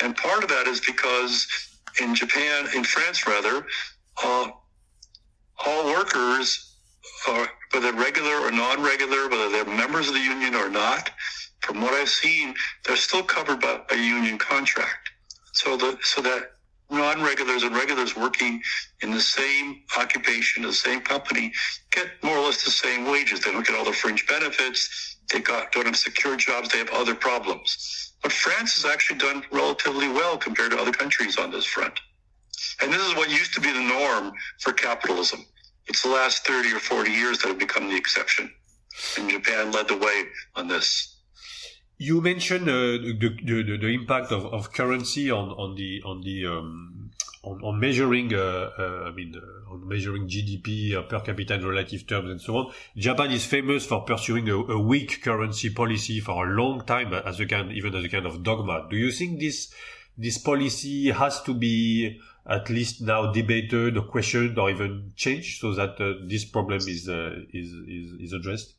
And 0.02 0.16
part 0.16 0.44
of 0.44 0.50
that 0.50 0.68
is 0.68 0.80
because 0.82 1.48
in 2.02 2.14
Japan, 2.14 2.68
in 2.76 2.84
France 2.84 3.26
rather, 3.26 3.66
uh, 4.24 4.50
all 5.66 5.86
workers, 5.86 6.76
are, 7.28 7.48
whether 7.72 7.94
regular 7.94 8.36
or 8.36 8.52
non-regular, 8.52 9.30
whether 9.30 9.50
they're 9.50 9.66
members 9.66 10.08
of 10.08 10.14
the 10.14 10.20
union 10.20 10.54
or 10.56 10.70
not, 10.70 11.12
from 11.62 11.82
what 11.82 11.94
I've 11.94 12.10
seen, 12.10 12.54
they're 12.86 12.96
still 12.96 13.24
covered 13.24 13.62
by 13.62 13.82
a 13.90 13.96
union 13.96 14.38
contract. 14.38 15.10
So 15.54 15.78
the 15.78 15.98
so 16.04 16.22
that 16.22 16.52
non-regulars 16.90 17.64
and 17.64 17.76
regulars 17.76 18.16
working 18.16 18.62
in 19.02 19.12
the 19.12 19.20
same 19.20 19.82
occupation, 19.98 20.64
the 20.64 20.74
same 20.74 21.02
company, 21.02 21.52
get 21.92 22.08
more 22.24 22.38
or 22.38 22.46
less 22.46 22.64
the 22.64 22.72
same 22.72 23.10
wages. 23.10 23.40
They 23.42 23.52
don't 23.52 23.66
get 23.66 23.76
all 23.76 23.86
the 23.86 23.94
fringe 23.94 24.26
benefits. 24.28 25.18
They 25.32 25.40
got, 25.40 25.72
don't 25.72 25.86
have 25.86 25.98
secure 25.98 26.38
jobs. 26.38 26.70
They 26.70 26.78
have 26.78 26.90
other 26.92 27.16
problems. 27.16 28.14
But 28.22 28.32
France 28.32 28.74
has 28.76 28.92
actually 28.92 29.20
done 29.20 29.44
relatively 29.52 30.08
well 30.08 30.38
compared 30.38 30.72
to 30.72 30.78
other 30.78 30.92
countries 30.92 31.38
on 31.38 31.52
this 31.52 31.66
front. 31.66 32.00
And 32.82 32.92
this 32.92 33.02
is 33.02 33.16
what 33.16 33.30
used 33.30 33.54
to 33.56 33.62
be 33.62 33.72
the 33.72 33.80
norm 33.80 34.34
for 34.60 34.74
capitalism. 34.74 35.46
It's 35.88 36.02
the 36.02 36.10
last 36.10 36.46
30 36.46 36.74
or 36.74 36.80
40 36.80 37.12
years 37.12 37.40
that 37.40 37.50
have 37.50 37.60
become 37.60 37.90
the 37.90 37.96
exception. 37.96 38.52
And 39.18 39.30
Japan 39.30 39.72
led 39.72 39.88
the 39.88 39.98
way 39.98 40.24
on 40.56 40.68
this. 40.68 41.15
You 41.98 42.20
mentioned 42.20 42.68
uh, 42.68 42.74
the, 42.74 43.38
the, 43.44 43.78
the 43.78 43.88
impact 43.88 44.32
of, 44.32 44.46
of 44.48 44.74
currency 44.74 45.32
on 45.32 45.50
on 45.52 45.76
the 45.76 46.02
on 46.04 46.22
the 46.22 46.46
um, 46.46 47.12
on, 47.44 47.62
on, 47.64 47.80
measuring 47.80 48.34
uh, 48.34 48.72
uh, 48.78 49.04
I 49.08 49.12
mean 49.12 49.34
uh, 49.36 49.72
on 49.72 49.88
measuring 49.88 50.28
GDP 50.28 50.94
uh, 50.94 51.04
per 51.04 51.22
capita 51.22 51.54
in 51.54 51.66
relative 51.66 52.06
terms 52.06 52.30
and 52.30 52.42
so 52.42 52.58
on. 52.58 52.74
Japan 52.98 53.32
is 53.32 53.46
famous 53.46 53.86
for 53.86 54.04
pursuing 54.04 54.50
a, 54.50 54.58
a, 54.58 54.80
weak 54.80 55.22
currency 55.24 55.70
policy 55.70 56.20
for 56.20 56.46
a 56.46 56.54
long 56.54 56.82
time 56.86 57.14
as 57.14 57.40
a 57.40 57.46
kind 57.46 57.72
even 57.72 57.96
as 57.96 58.04
a 58.04 58.10
kind 58.10 58.26
of 58.26 58.44
dogma. 58.44 58.88
Do 58.90 58.98
you 58.98 59.12
think 59.12 59.40
this 59.40 59.74
this 60.18 60.38
policy 60.38 61.12
has 61.12 61.42
to 61.44 61.54
be 61.54 62.20
at 62.46 62.70
least 62.70 63.02
now 63.02 63.32
debated 63.32 63.98
or 63.98 64.04
questioned 64.04 64.60
or 64.60 64.70
even 64.70 65.14
changed 65.16 65.62
so 65.62 65.74
that 65.74 66.00
uh, 66.02 66.14
this 66.28 66.44
problem 66.44 66.78
is, 66.78 67.08
is 67.08 67.08
is 67.08 68.12
is 68.20 68.34
addressed? 68.34 68.74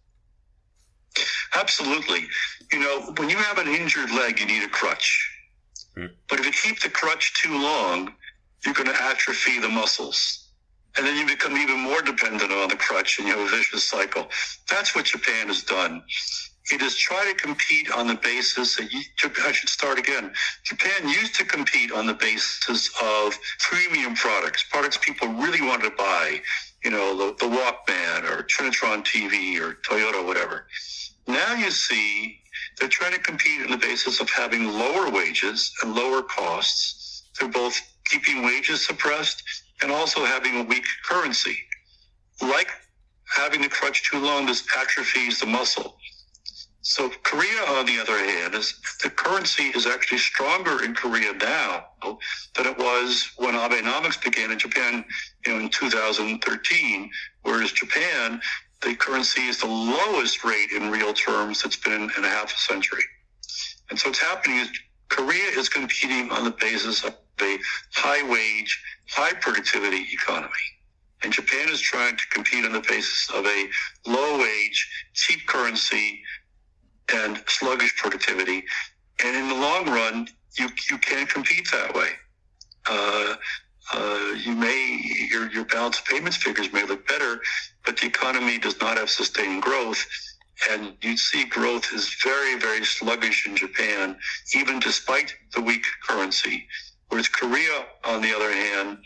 Absolutely. 1.57 2.27
You 2.73 2.81
know, 2.81 3.15
when 3.17 3.31
you 3.31 3.37
have 3.39 3.59
an 3.59 3.69
injured 3.69 4.11
leg, 4.11 4.39
you 4.39 4.47
need 4.47 4.63
a 4.63 4.69
crutch. 4.69 5.33
Mm. 5.97 6.11
But 6.29 6.41
if 6.41 6.47
you 6.47 6.53
keep 6.53 6.81
the 6.81 6.91
crutch 6.91 7.33
too 7.43 7.59
long, 7.59 8.13
you're 8.65 8.75
going 8.75 8.89
to 8.89 9.03
atrophy 9.03 9.59
the 9.61 9.69
muscles. 9.69 10.51
And 10.97 11.07
then 11.07 11.17
you 11.17 11.27
become 11.27 11.57
even 11.57 11.79
more 11.79 12.03
dependent 12.03 12.53
on 12.53 12.69
the 12.69 12.77
crutch 12.77 13.19
and 13.19 13.29
you 13.29 13.37
have 13.37 13.47
a 13.47 13.51
vicious 13.51 13.89
cycle. 13.89 14.29
That's 14.69 14.95
what 14.95 15.07
Japan 15.07 15.49
has 15.49 15.63
done. 15.63 16.03
It 16.73 16.81
has 16.81 16.97
tried 16.97 17.31
to 17.31 17.35
compete 17.35 17.93
on 17.93 18.09
the 18.09 18.17
basis 18.17 18.77
that 18.77 18.93
you, 18.93 19.01
I 19.45 19.53
should 19.53 19.69
start 19.69 19.99
again. 19.99 20.33
Japan 20.65 21.09
used 21.09 21.35
to 21.37 21.45
compete 21.45 21.93
on 21.93 22.07
the 22.07 22.15
basis 22.15 22.91
of 23.01 23.39
premium 23.61 24.15
products, 24.15 24.65
products 24.65 24.99
people 25.01 25.29
really 25.29 25.61
wanted 25.61 25.91
to 25.91 25.97
buy, 25.97 26.41
you 26.83 26.91
know, 26.91 27.17
the, 27.17 27.37
the 27.37 27.47
Walkman 27.47 28.25
or 28.25 28.43
Trinitron 28.43 29.05
TV 29.05 29.61
or 29.61 29.75
Toyota, 29.89 30.27
whatever. 30.27 30.67
Now 31.27 31.55
you 31.55 31.71
see 31.71 32.41
they're 32.79 32.89
trying 32.89 33.13
to 33.13 33.19
compete 33.19 33.63
on 33.63 33.71
the 33.71 33.77
basis 33.77 34.21
of 34.21 34.31
having 34.31 34.69
lower 34.69 35.11
wages 35.11 35.73
and 35.83 35.95
lower 35.95 36.23
costs. 36.23 37.25
They're 37.39 37.49
both 37.49 37.81
keeping 38.07 38.45
wages 38.45 38.87
suppressed 38.87 39.43
and 39.83 39.91
also 39.91 40.25
having 40.25 40.61
a 40.61 40.63
weak 40.63 40.85
currency. 41.05 41.57
Like 42.41 42.69
having 43.25 43.63
the 43.63 43.69
crutch 43.69 44.09
too 44.11 44.19
long, 44.19 44.47
this 44.47 44.67
atrophies 44.77 45.41
the 45.41 45.47
muscle. 45.47 45.97
So 46.83 47.11
Korea, 47.25 47.63
on 47.71 47.87
the 47.87 47.99
other 47.99 48.17
hand, 48.17 48.55
is 48.55 48.81
the 49.03 49.11
currency 49.11 49.65
is 49.65 49.87
actually 49.87 50.19
stronger 50.19 50.85
in 50.85 50.95
Korea 50.95 51.33
now 51.33 51.87
than 52.55 52.67
it 52.67 52.79
was 52.79 53.29
when 53.39 53.55
Abenomics 53.55 54.23
began 54.23 54.53
in 54.53 54.59
Japan, 54.59 55.05
you 55.45 55.53
know, 55.53 55.59
in 55.59 55.69
2013. 55.69 57.11
Whereas 57.43 57.73
Japan 57.73 58.41
the 58.83 58.95
currency 58.95 59.43
is 59.43 59.61
the 59.61 59.67
lowest 59.67 60.45
rate 60.45 60.71
in 60.75 60.91
real 60.91 61.13
terms 61.13 61.63
that's 61.63 61.77
been 61.77 62.11
in, 62.17 62.25
a 62.25 62.29
half 62.29 62.55
a 62.55 62.59
century. 62.59 63.03
And 63.91 63.99
so 63.99 64.09
what's 64.09 64.21
happening 64.21 64.59
is 64.59 64.69
Korea 65.09 65.51
is 65.57 65.69
competing 65.69 66.31
on 66.31 66.45
the 66.45 66.51
basis 66.51 67.05
of 67.05 67.15
a 67.41 67.59
high 67.93 68.29
wage, 68.31 68.83
high 69.09 69.33
productivity 69.35 70.07
economy. 70.13 70.51
And 71.23 71.33
Japan 71.33 71.69
is 71.71 71.81
trying 71.81 72.17
to 72.17 72.27
compete 72.29 72.65
on 72.65 72.73
the 72.73 72.81
basis 72.81 73.31
of 73.35 73.47
a 73.47 73.69
low 74.07 74.39
wage, 74.39 74.89
cheap 75.15 75.47
currency, 75.47 76.23
and 77.13 77.43
sluggish 77.47 77.97
productivity. 77.97 78.65
And 79.25 79.37
in 79.37 79.49
the 79.49 79.55
long 79.55 79.87
run, 79.87 80.29
you, 80.59 80.69
you 80.91 80.99
can't 80.99 81.29
compete 81.29 81.69
that 81.73 81.95
way. 81.95 82.09
Uh, 82.89 83.37
uh, 83.93 84.35
you 84.45 84.55
may 84.55 85.01
your 85.31 85.51
your 85.51 85.65
balance 85.65 86.01
payments 86.01 86.37
figures 86.37 86.73
may 86.73 86.85
look 86.85 87.07
better, 87.07 87.41
but 87.85 87.97
the 87.97 88.07
economy 88.07 88.59
does 88.59 88.81
not 88.81 88.97
have 88.97 89.11
sustained 89.11 89.63
growth. 89.63 90.05
And 90.71 90.95
you 91.03 91.17
see 91.19 91.45
growth 91.45 91.93
is 91.93 92.17
very, 92.25 92.59
very 92.59 92.83
sluggish 92.83 93.47
in 93.47 93.57
Japan, 93.57 94.17
even 94.55 94.81
despite 94.81 95.35
the 95.55 95.61
weak 95.61 95.85
currency. 96.09 96.67
Whereas 97.09 97.29
Korea, 97.29 97.85
on 98.05 98.23
the 98.23 98.35
other 98.35 98.51
hand, 98.51 98.99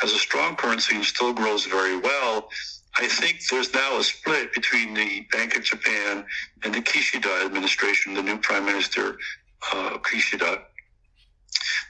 has 0.00 0.12
a 0.12 0.18
strong 0.18 0.54
currency 0.54 0.96
and 0.96 1.04
still 1.04 1.32
grows 1.32 1.64
very 1.64 1.96
well. 1.96 2.50
I 2.98 3.08
think 3.08 3.40
there's 3.50 3.72
now 3.72 3.98
a 3.98 4.04
split 4.04 4.52
between 4.52 4.92
the 4.92 5.26
Bank 5.32 5.56
of 5.56 5.64
Japan 5.64 6.24
and 6.62 6.74
the 6.74 6.80
Kishida 6.80 7.44
administration, 7.44 8.14
the 8.14 8.22
new 8.22 8.38
Prime 8.38 8.66
Minister 8.66 9.16
uh, 9.72 9.98
Kishida 9.98 10.62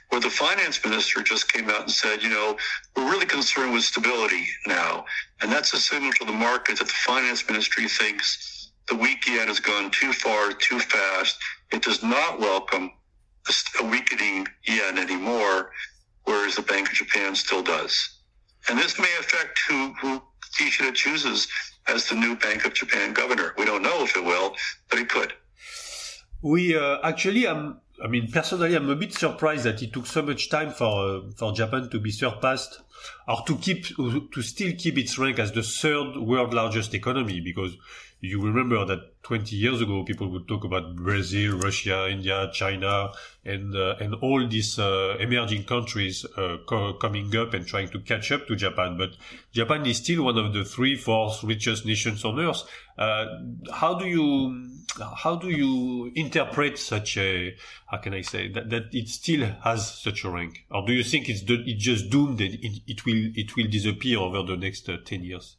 where 0.09 0.21
the 0.21 0.29
finance 0.29 0.83
minister 0.83 1.21
just 1.21 1.51
came 1.51 1.69
out 1.69 1.81
and 1.81 1.91
said, 1.91 2.21
you 2.21 2.29
know, 2.29 2.57
we're 2.95 3.09
really 3.09 3.25
concerned 3.25 3.73
with 3.73 3.83
stability 3.83 4.47
now. 4.65 5.05
And 5.41 5.51
that's 5.51 5.73
a 5.73 5.77
signal 5.77 6.11
to 6.19 6.25
the 6.25 6.31
market 6.31 6.79
that 6.79 6.87
the 6.87 6.93
finance 6.93 7.47
ministry 7.47 7.87
thinks 7.87 8.71
the 8.87 8.95
weak 8.95 9.27
yen 9.27 9.47
has 9.47 9.59
gone 9.59 9.91
too 9.91 10.11
far, 10.11 10.51
too 10.53 10.79
fast. 10.79 11.37
It 11.71 11.83
does 11.83 12.01
not 12.01 12.39
welcome 12.39 12.91
a 13.79 13.83
weakening 13.85 14.47
yen 14.67 14.97
anymore, 14.97 15.71
whereas 16.23 16.55
the 16.55 16.61
Bank 16.61 16.87
of 16.87 16.93
Japan 16.93 17.35
still 17.35 17.63
does. 17.63 18.17
And 18.67 18.77
this 18.77 18.99
may 18.99 19.11
affect 19.19 19.59
who, 19.67 19.93
who 20.01 20.21
Kishida 20.59 20.93
chooses 20.93 21.47
as 21.87 22.07
the 22.07 22.15
new 22.15 22.35
Bank 22.35 22.65
of 22.65 22.73
Japan 22.73 23.13
governor. 23.13 23.53
We 23.57 23.65
don't 23.65 23.81
know 23.81 24.03
if 24.03 24.15
it 24.15 24.23
will, 24.23 24.55
but 24.89 24.99
it 24.99 25.09
could. 25.09 25.33
We 26.41 26.77
uh, 26.77 26.99
actually, 27.03 27.47
I'm 27.47 27.81
I 28.03 28.07
mean, 28.07 28.31
personally, 28.31 28.75
I'm 28.75 28.89
a 28.89 28.95
bit 28.95 29.13
surprised 29.13 29.65
that 29.65 29.81
it 29.81 29.93
took 29.93 30.05
so 30.05 30.21
much 30.21 30.49
time 30.49 30.71
for 30.71 31.17
uh, 31.17 31.21
for 31.35 31.51
Japan 31.51 31.89
to 31.89 31.99
be 31.99 32.11
surpassed, 32.11 32.81
or 33.27 33.43
to 33.45 33.57
keep 33.57 33.85
to 33.85 34.41
still 34.41 34.73
keep 34.77 34.97
its 34.97 35.17
rank 35.17 35.39
as 35.39 35.51
the 35.51 35.63
third 35.63 36.17
world 36.17 36.53
largest 36.53 36.93
economy. 36.93 37.41
Because 37.41 37.75
you 38.21 38.41
remember 38.41 38.83
that 38.85 39.23
20 39.23 39.55
years 39.55 39.81
ago, 39.81 40.03
people 40.03 40.29
would 40.29 40.47
talk 40.47 40.65
about 40.65 40.95
Brazil, 40.95 41.57
Russia, 41.57 42.09
India, 42.09 42.49
China, 42.53 43.11
and 43.45 43.75
uh, 43.75 43.95
and 43.99 44.15
all 44.15 44.45
these 44.47 44.77
uh, 44.77 45.15
emerging 45.19 45.63
countries 45.63 46.25
uh, 46.37 46.57
co- 46.67 46.93
coming 46.93 47.33
up 47.35 47.53
and 47.53 47.65
trying 47.65 47.89
to 47.89 47.99
catch 47.99 48.31
up 48.31 48.47
to 48.47 48.55
Japan. 48.55 48.97
But 48.97 49.11
Japan 49.53 49.85
is 49.85 49.97
still 49.97 50.23
one 50.23 50.37
of 50.37 50.53
the 50.53 50.65
three, 50.65 50.95
fourth 50.95 51.43
richest 51.43 51.85
nations 51.85 52.25
on 52.25 52.39
earth. 52.39 52.63
Uh, 52.99 53.25
how 53.71 53.97
do 53.97 54.05
you 54.05 54.69
how 55.23 55.37
do 55.37 55.49
you 55.49 56.11
interpret 56.15 56.77
such 56.77 57.15
a 57.17 57.55
how 57.87 57.97
can 57.97 58.13
I 58.13 58.21
say 58.21 58.51
that, 58.51 58.69
that 58.71 58.83
it 58.91 59.07
still 59.07 59.45
has 59.63 60.01
such 60.01 60.25
a 60.25 60.29
rank, 60.29 60.65
or 60.69 60.85
do 60.85 60.91
you 60.91 61.03
think 61.03 61.29
it's 61.29 61.41
it 61.47 61.77
just 61.77 62.09
doomed 62.09 62.41
and 62.41 62.55
it, 62.55 62.81
it 62.87 63.05
will 63.05 63.31
it 63.35 63.55
will 63.55 63.67
disappear 63.67 64.19
over 64.19 64.43
the 64.43 64.57
next 64.57 64.89
uh, 64.89 64.97
10 65.05 65.23
years? 65.23 65.55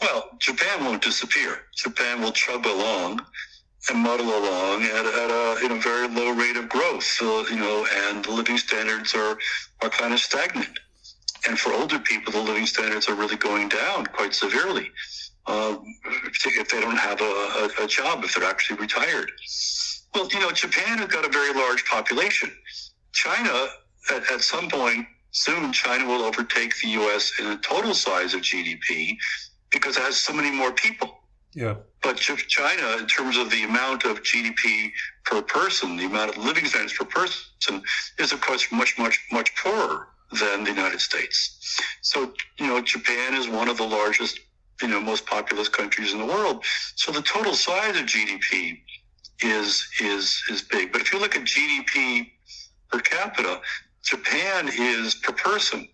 Well, 0.00 0.28
Japan 0.40 0.84
won't 0.84 1.02
disappear. 1.02 1.60
Japan 1.76 2.20
will 2.20 2.32
chug 2.32 2.66
along 2.66 3.20
and 3.88 3.98
muddle 4.00 4.26
along 4.26 4.82
at, 4.82 5.06
at 5.06 5.30
a 5.30 5.68
know 5.68 5.80
very 5.80 6.08
low 6.08 6.32
rate 6.32 6.56
of 6.56 6.68
growth. 6.68 7.16
Uh, 7.22 7.44
you 7.48 7.56
know, 7.56 7.86
and 8.08 8.24
the 8.24 8.32
living 8.32 8.58
standards 8.58 9.14
are 9.14 9.38
are 9.82 9.90
kind 9.90 10.12
of 10.12 10.18
stagnant. 10.18 10.80
And 11.46 11.56
for 11.56 11.72
older 11.72 12.00
people, 12.00 12.32
the 12.32 12.40
living 12.40 12.66
standards 12.66 13.08
are 13.08 13.14
really 13.14 13.36
going 13.36 13.68
down 13.68 14.06
quite 14.06 14.34
severely. 14.34 14.90
Uh, 15.46 15.76
if 16.44 16.68
they 16.70 16.80
don't 16.80 16.96
have 16.96 17.20
a, 17.20 17.24
a, 17.24 17.84
a 17.84 17.86
job, 17.86 18.24
if 18.24 18.34
they're 18.34 18.48
actually 18.48 18.78
retired. 18.78 19.30
Well, 20.14 20.28
you 20.32 20.40
know, 20.40 20.50
Japan 20.50 20.98
has 20.98 21.08
got 21.08 21.24
a 21.24 21.28
very 21.28 21.52
large 21.52 21.84
population. 21.84 22.50
China, 23.12 23.68
at, 24.10 24.30
at 24.30 24.40
some 24.40 24.68
point 24.68 25.06
soon, 25.30 25.72
China 25.72 26.06
will 26.06 26.22
overtake 26.22 26.74
the 26.82 26.88
U.S. 26.88 27.32
in 27.38 27.50
the 27.50 27.56
total 27.58 27.94
size 27.94 28.34
of 28.34 28.40
GDP 28.40 29.16
because 29.70 29.96
it 29.96 30.02
has 30.02 30.16
so 30.16 30.32
many 30.32 30.50
more 30.50 30.72
people. 30.72 31.18
Yeah. 31.52 31.76
But 32.02 32.18
China, 32.18 32.98
in 32.98 33.06
terms 33.06 33.36
of 33.36 33.50
the 33.50 33.64
amount 33.64 34.04
of 34.04 34.22
GDP 34.22 34.90
per 35.24 35.42
person, 35.42 35.96
the 35.96 36.04
amount 36.04 36.30
of 36.30 36.36
living 36.36 36.66
standards 36.66 36.92
per 36.92 37.04
person, 37.04 37.82
is 38.18 38.32
of 38.32 38.40
course 38.40 38.70
much, 38.70 38.98
much, 38.98 39.18
much 39.32 39.54
poorer 39.56 40.08
than 40.38 40.64
the 40.64 40.70
United 40.70 41.00
States. 41.00 41.78
So, 42.02 42.32
you 42.58 42.66
know, 42.66 42.80
Japan 42.80 43.34
is 43.34 43.48
one 43.48 43.68
of 43.68 43.76
the 43.76 43.84
largest, 43.84 44.38
you 44.82 44.88
know, 44.88 45.00
most 45.00 45.26
populous 45.26 45.68
countries 45.68 46.12
in 46.12 46.18
the 46.18 46.26
world. 46.26 46.64
So 46.96 47.12
the 47.12 47.22
total 47.22 47.54
size 47.54 47.96
of 47.98 48.06
GDP 48.06 48.80
is 49.40 49.86
is 50.00 50.42
is 50.50 50.62
big. 50.62 50.92
But 50.92 51.00
if 51.02 51.12
you 51.12 51.18
look 51.18 51.36
at 51.36 51.42
GDP 51.44 52.30
per 52.90 53.00
capita, 53.00 53.60
Japan 54.02 54.68
is 54.72 55.14
per 55.16 55.32
person. 55.32 55.88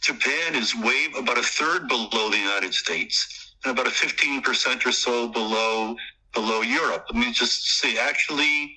Japan 0.00 0.54
is 0.54 0.74
way 0.74 1.08
about 1.16 1.38
a 1.38 1.42
third 1.42 1.86
below 1.88 2.28
the 2.30 2.38
United 2.38 2.74
States 2.74 3.54
and 3.64 3.72
about 3.72 3.86
a 3.86 3.90
15% 3.90 4.84
or 4.84 4.92
so 4.92 5.28
below 5.28 5.96
below 6.34 6.62
Europe. 6.62 7.04
Let 7.12 7.18
me 7.20 7.32
just 7.32 7.80
see. 7.80 7.98
Actually, 7.98 8.74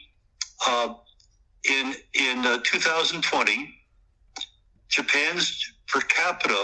uh, 0.68 0.94
in 1.70 1.96
in 2.14 2.46
uh, 2.46 2.60
2020, 2.64 3.74
Japan's 4.90 5.74
per 5.88 6.02
capita. 6.02 6.64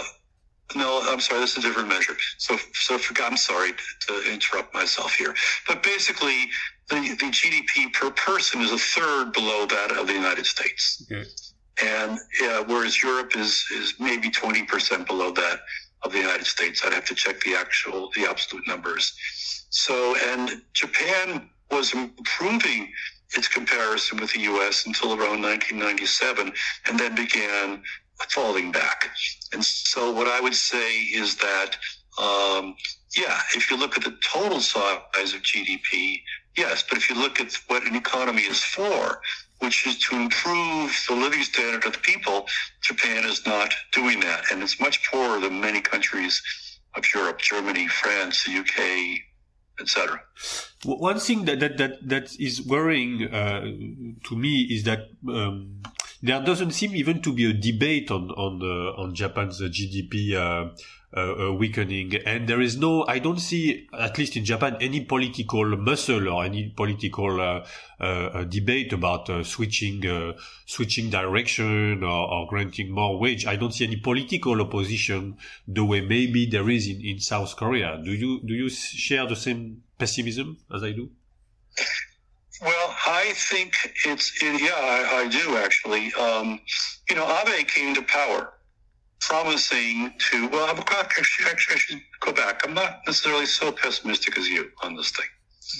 No, 0.74 1.00
I'm 1.04 1.20
sorry. 1.20 1.40
This 1.40 1.56
is 1.56 1.64
a 1.64 1.68
different 1.68 1.88
measure. 1.88 2.16
So, 2.38 2.56
so 2.74 2.98
for, 2.98 3.20
I'm 3.22 3.36
sorry 3.36 3.72
to, 3.72 4.06
to 4.06 4.32
interrupt 4.32 4.74
myself 4.74 5.14
here. 5.14 5.34
But 5.66 5.82
basically, 5.82 6.48
the, 6.88 6.96
the 6.96 7.30
GDP 7.30 7.92
per 7.92 8.10
person 8.10 8.60
is 8.60 8.72
a 8.72 8.78
third 8.78 9.32
below 9.32 9.66
that 9.66 9.92
of 9.92 10.06
the 10.06 10.12
United 10.12 10.46
States. 10.46 11.04
Okay. 11.10 11.28
And 11.82 12.18
uh, 12.44 12.64
whereas 12.66 13.02
Europe 13.02 13.36
is 13.36 13.64
is 13.74 13.94
maybe 13.98 14.30
20% 14.30 15.06
below 15.06 15.30
that 15.32 15.60
of 16.02 16.12
the 16.12 16.18
United 16.18 16.46
States. 16.46 16.82
I'd 16.84 16.92
have 16.92 17.06
to 17.06 17.14
check 17.14 17.40
the 17.40 17.54
actual, 17.54 18.10
the 18.14 18.28
absolute 18.28 18.66
numbers. 18.66 19.14
So, 19.70 20.14
and 20.30 20.62
Japan 20.74 21.48
was 21.70 21.94
improving 21.94 22.92
its 23.36 23.48
comparison 23.48 24.20
with 24.20 24.32
the 24.32 24.40
U.S. 24.40 24.84
until 24.86 25.10
around 25.10 25.40
1997, 25.42 26.52
and 26.86 27.00
then 27.00 27.14
began 27.14 27.82
falling 28.30 28.72
back. 28.72 29.10
And 29.52 29.64
so, 29.64 30.12
what 30.12 30.28
I 30.28 30.40
would 30.40 30.54
say 30.54 30.98
is 31.00 31.36
that, 31.36 31.76
um, 32.18 32.76
yeah, 33.16 33.40
if 33.54 33.70
you 33.70 33.76
look 33.76 33.96
at 33.96 34.04
the 34.04 34.16
total 34.22 34.60
size 34.60 35.34
of 35.34 35.42
GDP, 35.42 36.20
yes, 36.56 36.84
but 36.88 36.98
if 36.98 37.08
you 37.08 37.16
look 37.16 37.40
at 37.40 37.52
what 37.68 37.86
an 37.86 37.96
economy 37.96 38.42
is 38.42 38.62
for, 38.62 39.20
which 39.60 39.86
is 39.86 39.98
to 39.98 40.16
improve 40.16 41.04
the 41.08 41.14
living 41.14 41.42
standard 41.42 41.84
of 41.84 41.92
the 41.92 41.98
people, 42.00 42.46
Japan 42.80 43.24
is 43.24 43.46
not 43.46 43.72
doing 43.92 44.20
that. 44.20 44.50
And 44.50 44.62
it's 44.62 44.80
much 44.80 45.08
poorer 45.08 45.40
than 45.40 45.60
many 45.60 45.80
countries 45.80 46.42
of 46.96 47.04
Europe, 47.14 47.40
Germany, 47.40 47.86
France, 47.86 48.44
the 48.44 48.58
UK, 48.58 49.20
etc. 49.80 50.20
One 50.84 51.20
thing 51.20 51.44
that, 51.44 51.60
that, 51.60 51.76
that, 51.78 52.08
that 52.08 52.40
is 52.40 52.66
worrying 52.66 53.32
uh, 53.32 53.60
to 53.60 54.36
me 54.36 54.62
is 54.62 54.82
that 54.84 55.10
um, 55.28 55.82
there 56.22 56.40
doesn't 56.42 56.72
seem 56.72 56.94
even 56.94 57.20
to 57.22 57.32
be 57.32 57.50
a 57.50 57.52
debate 57.52 58.10
on 58.10 58.30
on 58.30 58.62
uh, 58.62 59.00
on 59.00 59.14
Japan's 59.14 59.60
GDP 59.60 60.34
uh, 60.34 60.70
uh, 61.14 61.48
uh, 61.48 61.52
weakening. 61.52 62.14
And 62.24 62.48
there 62.48 62.62
is 62.62 62.78
no, 62.78 63.04
I 63.06 63.18
don't 63.18 63.38
see, 63.38 63.86
at 63.92 64.16
least 64.16 64.34
in 64.34 64.46
Japan, 64.46 64.78
any 64.80 65.04
political 65.04 65.76
muscle 65.76 66.26
or 66.26 66.42
any 66.42 66.70
political 66.70 67.38
uh, 67.38 67.66
uh, 68.00 68.44
debate 68.44 68.94
about 68.94 69.28
switching 69.44 70.02
switching 70.64 71.10
direction 71.10 72.02
or, 72.02 72.32
or, 72.32 72.46
granting 72.48 72.90
more 72.92 73.18
wage. 73.18 73.44
I 73.44 73.56
don't 73.56 73.72
see 73.72 73.84
any 73.84 73.96
political 73.96 74.58
opposition 74.62 75.36
the 75.68 75.84
way 75.84 76.00
maybe 76.00 76.46
there 76.46 76.70
is 76.70 76.88
in, 76.88 77.04
in 77.04 77.20
South 77.20 77.56
Korea. 77.56 78.00
Do 78.02 78.12
you 78.12 78.40
do 78.40 78.54
you 78.54 78.70
share 78.70 79.26
the 79.26 79.36
same 79.36 79.82
pessimism 79.98 80.56
as 80.74 80.82
I 80.82 80.92
do? 80.92 81.10
I 83.04 83.32
think 83.34 83.74
it's 84.04 84.32
it, 84.42 84.60
yeah, 84.60 84.70
I, 84.74 85.22
I, 85.22 85.28
do 85.28 85.56
actually. 85.56 86.12
Um, 86.14 86.60
you 87.08 87.16
know, 87.16 87.24
Abe 87.24 87.66
came 87.66 87.94
to 87.94 88.02
power 88.02 88.52
promising 89.20 90.12
to, 90.18 90.48
well, 90.48 90.68
I'm, 90.68 90.78
actually, 90.78 91.46
actually, 91.46 91.76
I 91.76 91.78
should 91.78 92.00
go 92.20 92.32
back. 92.32 92.62
I'm 92.66 92.74
not 92.74 93.02
necessarily 93.06 93.46
so 93.46 93.70
pessimistic 93.70 94.36
as 94.36 94.48
you 94.48 94.70
on 94.82 94.96
this 94.96 95.10
thing. 95.10 95.26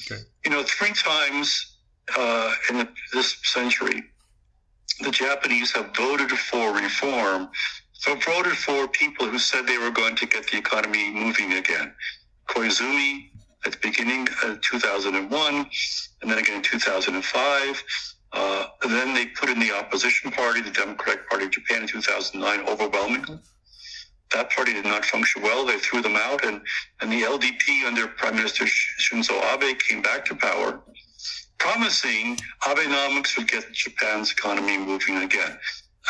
Okay. 0.07 0.23
You 0.45 0.53
know, 0.53 0.63
three 0.63 0.93
times 0.93 1.77
uh, 2.17 2.55
in 2.71 2.79
the, 2.79 2.89
this 3.13 3.37
century, 3.43 4.03
the 5.01 5.11
Japanese 5.11 5.73
have 5.73 5.95
voted 5.97 6.31
for 6.31 6.73
reform, 6.73 7.49
so 7.93 8.15
voted 8.15 8.53
for 8.53 8.87
people 8.89 9.27
who 9.27 9.39
said 9.39 9.67
they 9.67 9.79
were 9.79 9.91
going 9.91 10.17
to 10.17 10.27
get 10.27 10.49
the 10.51 10.59
economy 10.59 11.11
moving 11.11 11.55
again. 11.55 11.93
Koizumi 12.49 13.31
at 13.64 13.72
the 13.72 13.79
beginning 13.79 14.27
of 14.44 14.61
2001, 14.61 15.55
and 16.22 16.31
then 16.31 16.38
again 16.38 16.57
in 16.57 16.62
2005. 16.62 17.85
Uh, 18.33 18.66
then 18.88 19.14
they 19.14 19.27
put 19.27 19.51
in 19.51 19.59
the 19.59 19.72
opposition 19.72 20.31
party, 20.31 20.62
the 20.62 20.70
Democratic 20.70 21.29
Party 21.29 21.44
of 21.44 21.51
Japan 21.51 21.83
in 21.83 21.88
2009, 21.88 22.66
overwhelmingly. 22.66 23.38
That 24.33 24.51
party 24.51 24.72
did 24.72 24.87
not 24.87 25.05
function 25.05 25.42
well. 25.42 25.66
They 25.66 25.79
threw 25.79 26.01
them 26.01 26.16
out, 26.16 26.44
and, 26.44 26.62
and 27.01 27.12
the 27.12 27.22
LDP 27.22 27.85
under 27.87 28.07
Prime 28.07 28.37
Minister 28.37 28.64
Shinzo 28.64 29.38
Abe 29.53 29.79
came 29.79 30.01
back 30.01 30.25
to 30.27 30.35
power, 30.35 30.81
promising 31.59 32.38
Abenomics 32.62 33.37
would 33.37 33.48
get 33.48 33.70
Japan's 33.72 34.33
economy 34.33 34.79
moving 34.79 35.18
again. 35.18 35.59